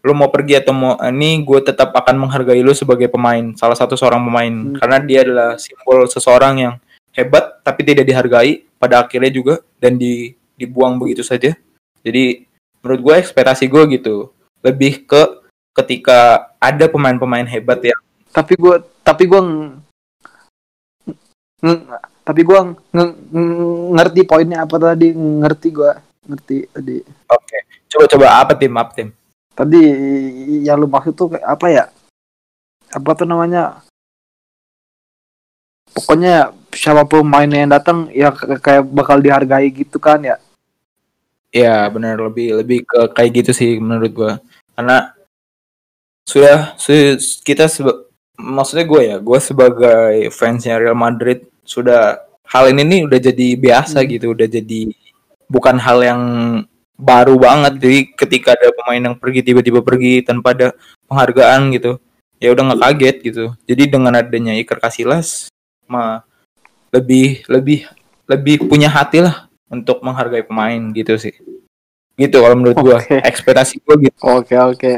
lu 0.05 0.13
mau 0.13 0.29
pergi 0.29 0.61
atau 0.61 0.77
mau 0.77 0.95
ini 1.01 1.43
gue 1.43 1.65
tetap 1.65 1.91
akan 1.97 2.29
menghargai 2.29 2.61
lu 2.61 2.77
sebagai 2.77 3.09
pemain 3.09 3.57
salah 3.57 3.75
satu 3.75 3.97
seorang 3.97 4.23
pemain. 4.23 4.53
Hmm. 4.53 4.77
karena 4.77 4.97
dia 5.03 5.19
adalah 5.27 5.51
simbol 5.57 6.07
seseorang 6.07 6.55
yang 6.61 6.75
hebat 7.17 7.65
tapi 7.65 7.81
tidak 7.83 8.05
dihargai 8.07 8.63
pada 8.85 9.01
akhirnya 9.01 9.33
juga 9.33 9.65
dan 9.81 9.97
di 9.97 10.37
dibuang 10.55 11.01
begitu 11.01 11.25
saja. 11.25 11.57
Jadi 12.05 12.45
menurut 12.85 13.01
gue 13.01 13.15
ekspektasi 13.25 13.65
gue 13.67 13.83
gitu. 13.97 14.31
Lebih 14.61 15.09
ke 15.09 15.23
ketika 15.75 16.53
ada 16.61 16.87
pemain-pemain 16.87 17.49
hebat 17.49 17.81
ya 17.83 17.97
tapi 18.35 18.59
gua 18.59 18.83
tapi 19.07 19.31
ng- 21.63 21.87
tapi 22.27 22.43
gua 22.43 22.75
ng- 22.91 23.17
ng- 23.31 23.95
ngerti 23.95 24.27
poinnya 24.27 24.67
apa 24.67 24.75
tadi. 24.91 25.15
Ngerti 25.15 25.69
gua. 25.71 26.03
Ngerti 26.27 26.67
tadi. 26.75 26.99
Oke. 27.31 27.59
Coba-coba 27.87 28.27
apa 28.43 28.53
tim? 28.59 28.75
Apa 28.75 28.91
tim? 28.91 29.09
Tadi 29.55 29.81
yang 30.67 30.83
lu 30.83 30.91
maksud 30.91 31.15
tuh 31.15 31.31
apa 31.39 31.67
ya? 31.71 31.85
Apa 32.91 33.15
tuh 33.15 33.23
namanya? 33.23 33.87
Pokoknya 35.95 36.51
siapa 36.75 37.07
pun 37.07 37.23
mainnya 37.25 37.65
yang 37.65 37.73
datang 37.73 37.99
ya 38.11 38.29
kayak 38.35 38.85
bakal 38.91 39.19
dihargai 39.19 39.71
gitu 39.71 39.97
kan 39.97 40.21
ya? 40.21 40.37
Ya 41.55 41.87
benar 41.87 42.19
lebih 42.19 42.59
lebih 42.61 42.83
ke 42.83 43.01
kayak 43.15 43.31
gitu 43.41 43.51
sih 43.55 43.79
menurut 43.79 44.11
gue 44.11 44.33
karena 44.75 45.15
sudah 46.27 46.75
su- 46.75 47.21
kita 47.47 47.71
seba- 47.71 48.03
maksudnya 48.35 48.85
gue 48.85 49.03
ya 49.07 49.17
gue 49.23 49.39
sebagai 49.39 50.35
fansnya 50.35 50.83
Real 50.83 50.99
Madrid 50.99 51.47
sudah 51.63 52.19
hal 52.45 52.75
ini 52.75 52.83
nih 52.83 53.01
udah 53.07 53.19
jadi 53.23 53.47
biasa 53.55 54.03
Hmm. 54.03 54.09
gitu. 54.11 54.27
Udah 54.35 54.49
jadi 54.51 54.91
bukan 55.47 55.79
hal 55.79 55.99
yang 56.03 56.23
baru 56.99 57.39
banget. 57.39 57.79
Jadi 57.79 57.99
ketika 58.19 58.59
ada 58.59 58.75
pemain 58.75 59.13
yang 59.13 59.17
pergi 59.17 59.41
tiba-tiba 59.47 59.79
pergi 59.79 60.27
tanpa 60.27 60.53
ada 60.59 60.75
penghargaan 61.07 61.71
gitu 61.71 62.03
ya 62.43 62.51
udah 62.51 62.63
nggak 62.73 62.81
kaget 62.83 63.17
gitu. 63.23 63.45
Jadi 63.65 63.83
dengan 63.89 64.13
adanya 64.19 64.59
Iker 64.59 64.83
Casillas 64.83 65.47
mah 65.87 66.27
lebih 66.95 67.43
lebih 67.51 67.91
lebih 68.31 68.71
punya 68.71 68.87
hati 68.87 69.19
lah 69.27 69.51
untuk 69.67 69.99
menghargai 70.07 70.47
pemain 70.47 70.79
gitu 70.95 71.19
sih 71.19 71.35
gitu 72.15 72.37
kalau 72.39 72.55
menurut 72.55 72.79
gua 72.79 72.97
Oke. 73.03 73.19
ekspektasi 73.19 73.83
gua 73.83 73.99
gitu 73.99 74.19
oke 74.23 74.55
oke 74.55 74.93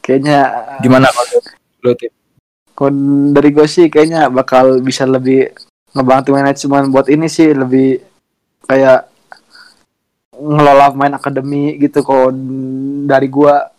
kayaknya 0.00 0.38
gimana 0.80 1.12
kalau 1.12 1.44
lu 1.84 1.92
Tim? 1.98 2.12
Dari 3.30 3.54
gue 3.54 3.66
sih 3.70 3.86
kayaknya 3.86 4.26
bakal 4.26 4.82
bisa 4.82 5.06
lebih 5.06 5.54
ngebantu 5.94 6.34
manajemen 6.34 6.90
buat 6.90 7.06
ini 7.06 7.30
sih 7.30 7.54
lebih 7.54 8.02
kayak 8.66 9.06
ngelola 10.34 10.90
main 10.96 11.14
akademi 11.14 11.78
gitu 11.78 12.02
kalau 12.02 12.34
dari 13.06 13.28
gua 13.30 13.70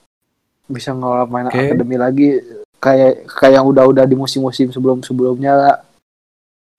bisa 0.69 0.95
ngelola 0.95 1.27
main 1.27 1.51
Oke. 1.51 1.59
akademi 1.59 1.95
lagi 1.99 2.29
kayak 2.79 3.27
kayak 3.27 3.53
yang 3.59 3.67
udah-udah 3.67 4.05
di 4.07 4.15
musim-musim 4.15 4.71
sebelum-sebelumnya 4.71 5.51
lah. 5.51 5.75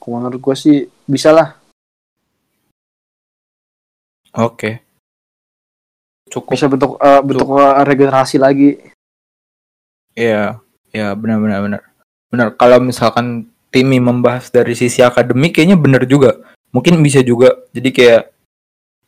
Kalau 0.04 0.20
menurut 0.20 0.36
gue 0.36 0.52
sih 0.52 0.84
bisa 1.08 1.32
lah 1.32 1.56
oke 4.36 4.84
cukup 6.34 6.50
bisa 6.58 6.66
bentuk 6.66 6.92
eh, 6.98 7.20
bentuk 7.22 7.48
eh, 7.54 7.74
regenerasi 7.86 8.36
lagi. 8.42 8.70
Iya, 10.14 10.58
ya 10.90 11.14
benar 11.14 11.38
benar 11.38 11.58
benar. 11.62 11.82
Benar. 12.30 12.46
Kalau 12.58 12.78
misalkan 12.82 13.46
Timi 13.70 13.98
membahas 13.98 14.54
dari 14.54 14.78
sisi 14.78 15.02
akademik 15.02 15.58
kayaknya 15.58 15.74
benar 15.74 16.06
juga. 16.06 16.38
Mungkin 16.70 17.02
bisa 17.02 17.22
juga. 17.26 17.54
Jadi 17.74 17.90
kayak 17.90 18.30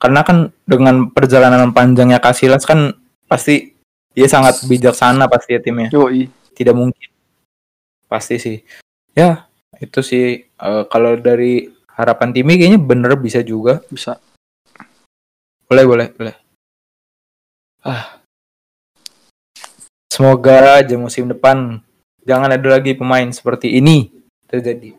karena 0.02 0.26
kan 0.26 0.50
dengan 0.66 1.06
perjalanan 1.10 1.70
panjangnya 1.70 2.18
Casillas 2.18 2.66
kan 2.66 2.94
pasti 3.30 3.74
dia 4.10 4.26
sangat 4.26 4.66
bijaksana 4.66 5.30
pasti 5.30 5.54
ya 5.54 5.60
timnya. 5.62 5.90
Yoi. 5.94 6.26
Tidak 6.50 6.74
mungkin. 6.74 7.10
Pasti 8.10 8.42
sih. 8.42 8.58
Ya, 9.14 9.46
itu 9.80 10.00
sih 10.00 10.44
eh, 10.46 10.84
kalau 10.88 11.16
dari 11.18 11.68
harapan 11.96 12.30
Timi 12.32 12.60
kayaknya 12.60 12.80
bener 12.80 13.12
bisa 13.16 13.40
juga. 13.40 13.80
Bisa. 13.88 14.20
Boleh, 15.66 15.84
boleh, 15.84 16.08
boleh. 16.14 16.36
Ah. 17.82 18.20
Semoga 20.12 20.80
aja 20.80 20.96
musim 20.96 21.28
depan 21.28 21.82
jangan 22.24 22.50
ada 22.50 22.68
lagi 22.78 22.96
pemain 22.96 23.28
seperti 23.28 23.76
ini 23.76 24.08
terjadi. 24.48 24.96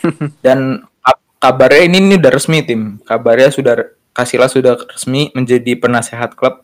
Dan 0.44 0.82
kab- 1.00 1.24
kabarnya 1.38 1.86
ini, 1.86 1.98
ini 2.02 2.14
udah 2.18 2.32
resmi 2.34 2.64
tim. 2.66 2.98
Kabarnya 3.02 3.50
sudah 3.54 3.74
Kasila 4.14 4.46
sudah 4.46 4.78
resmi 4.78 5.34
menjadi 5.34 5.74
penasehat 5.74 6.38
klub 6.38 6.62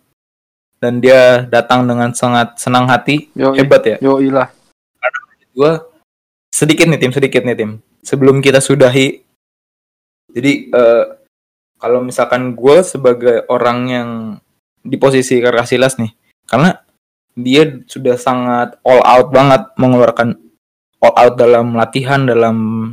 dan 0.78 1.02
dia 1.02 1.42
datang 1.50 1.82
dengan 1.82 2.14
sangat 2.14 2.62
senang 2.62 2.86
hati. 2.86 3.26
Yoi. 3.34 3.58
Hebat 3.58 3.82
ya. 3.82 3.96
Yoi 3.98 4.30
lah. 4.30 4.54
Gua 5.50 5.89
sedikit 6.50 6.86
nih 6.90 7.00
tim, 7.00 7.12
sedikit 7.14 7.42
nih 7.46 7.56
tim. 7.56 7.70
Sebelum 8.02 8.42
kita 8.42 8.58
sudahi. 8.58 9.22
Jadi 10.30 10.52
eh, 10.70 11.04
kalau 11.80 12.04
misalkan 12.04 12.54
gue 12.54 12.76
sebagai 12.84 13.48
orang 13.50 13.78
yang 13.88 14.10
di 14.84 14.94
posisi 15.00 15.40
Iker 15.40 15.56
Casillas 15.56 15.96
nih, 15.96 16.12
karena 16.46 16.76
dia 17.34 17.80
sudah 17.88 18.20
sangat 18.20 18.76
all 18.84 19.02
out 19.02 19.32
banget 19.32 19.62
mengeluarkan 19.80 20.36
all 21.00 21.14
out 21.16 21.34
dalam 21.40 21.72
latihan, 21.74 22.28
dalam 22.28 22.90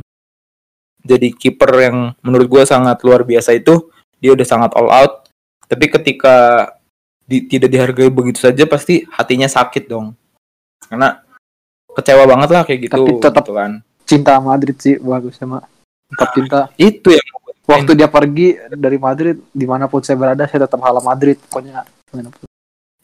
jadi 1.04 1.30
kiper 1.30 1.72
yang 1.78 1.96
menurut 2.24 2.48
gue 2.48 2.62
sangat 2.64 3.00
luar 3.06 3.22
biasa 3.22 3.54
itu, 3.54 3.92
dia 4.18 4.34
udah 4.34 4.46
sangat 4.46 4.74
all 4.74 4.90
out 4.90 5.30
Tapi 5.68 5.84
ketika 5.92 6.64
di, 7.28 7.44
tidak 7.44 7.68
dihargai 7.68 8.08
begitu 8.08 8.40
saja 8.40 8.64
pasti 8.64 9.04
hatinya 9.12 9.44
sakit 9.44 9.84
dong. 9.84 10.16
Karena 10.88 11.20
kecewa 11.98 12.24
banget 12.30 12.48
lah 12.54 12.62
kayak 12.62 12.80
gitu. 12.86 12.94
Tapi 12.94 13.10
tetap- 13.18 13.46
gitu 13.46 13.54
kan. 13.58 13.72
Cinta 14.08 14.40
Madrid 14.40 14.76
sih 14.80 14.96
bagus 14.96 15.36
sama 15.36 15.66
tetap 16.08 16.28
cinta. 16.32 16.60
Itu 16.80 17.12
yang 17.12 17.26
Waktu 17.68 18.00
dia 18.00 18.08
pergi 18.08 18.56
dari 18.72 18.96
Madrid, 18.96 19.44
di 19.52 19.68
mana 19.68 19.92
pun 19.92 20.00
saya 20.00 20.16
berada, 20.16 20.48
saya 20.48 20.64
tetap 20.64 20.80
hala 20.80 21.04
Madrid. 21.04 21.36
Pokoknya. 21.36 21.84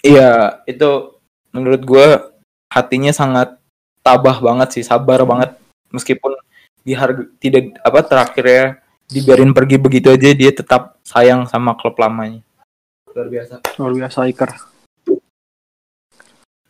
Iya, 0.00 0.64
itu 0.64 1.20
menurut 1.52 1.84
gue 1.84 2.06
hatinya 2.72 3.12
sangat 3.12 3.60
tabah 4.00 4.40
banget 4.40 4.80
sih, 4.80 4.80
sabar 4.80 5.20
banget. 5.28 5.52
Meskipun 5.92 6.32
diharga 6.80 7.28
tidak 7.36 7.76
apa 7.84 8.00
terakhir 8.08 8.44
ya 8.48 8.64
dibiarin 9.08 9.52
pergi 9.52 9.76
begitu 9.76 10.08
aja 10.12 10.32
dia 10.32 10.52
tetap 10.52 10.96
sayang 11.04 11.44
sama 11.44 11.76
klub 11.76 11.96
lamanya. 12.00 12.40
Luar 13.12 13.28
biasa. 13.28 13.60
luar 13.76 13.92
biasa 13.92 14.18
Iker. 14.32 14.50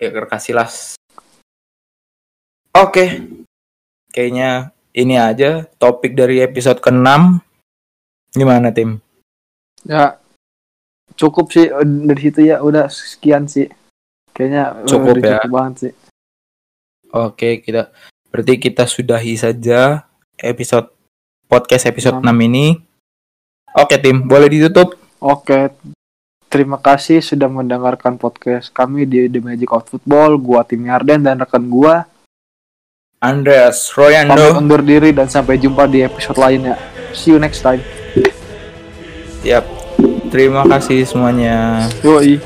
Ya 0.03 0.11
Casillas. 0.11 0.99
Oke. 2.75 3.22
Kayaknya 4.11 4.75
ini 4.95 5.14
aja 5.18 5.66
topik 5.79 6.14
dari 6.18 6.43
episode 6.43 6.83
ke-6. 6.83 7.39
Gimana 8.35 8.75
tim? 8.75 8.99
Ya 9.87 10.18
cukup 11.14 11.55
sih 11.55 11.70
dari 11.70 12.20
situ 12.20 12.41
ya 12.51 12.59
udah 12.62 12.91
sekian 12.91 13.47
sih. 13.47 13.70
Kayaknya 14.35 14.83
Cukup 14.91 15.18
udah 15.18 15.22
ya. 15.22 15.35
cukup 15.39 15.51
banget 15.55 15.75
sih. 15.79 15.93
Oke, 17.14 17.62
kita 17.62 17.95
berarti 18.35 18.59
kita 18.59 18.91
sudahi 18.91 19.39
saja 19.39 20.03
episode 20.43 20.91
podcast 21.47 21.87
episode 21.87 22.18
Enam. 22.18 22.35
6 22.43 22.49
ini. 22.51 22.66
Oke, 23.79 23.95
tim, 24.03 24.27
boleh 24.27 24.51
ditutup? 24.51 24.99
Oke. 25.22 25.70
Terima 26.51 26.79
kasih 26.79 27.18
sudah 27.22 27.51
mendengarkan 27.51 28.18
podcast 28.18 28.70
kami 28.70 29.07
di 29.07 29.27
The 29.27 29.43
Magic 29.43 29.70
of 29.70 29.87
Football. 29.91 30.39
Gua 30.39 30.62
Tim 30.66 30.87
Yarden 30.87 31.22
dan 31.22 31.39
rekan 31.39 31.66
gua 31.66 32.07
Andreas 33.25 33.89
pamit 33.89 34.29
Royando. 34.29 34.61
undur 34.61 34.85
diri 34.85 35.16
dan 35.16 35.33
sampai 35.33 35.57
jumpa 35.57 35.89
di 35.89 36.05
episode 36.05 36.37
lainnya. 36.37 36.77
See 37.16 37.33
you 37.33 37.41
next 37.41 37.64
time. 37.64 37.81
Siap. 39.41 39.64
Terima 40.29 40.68
kasih 40.68 41.09
semuanya. 41.09 41.89
Yoi. 42.05 42.37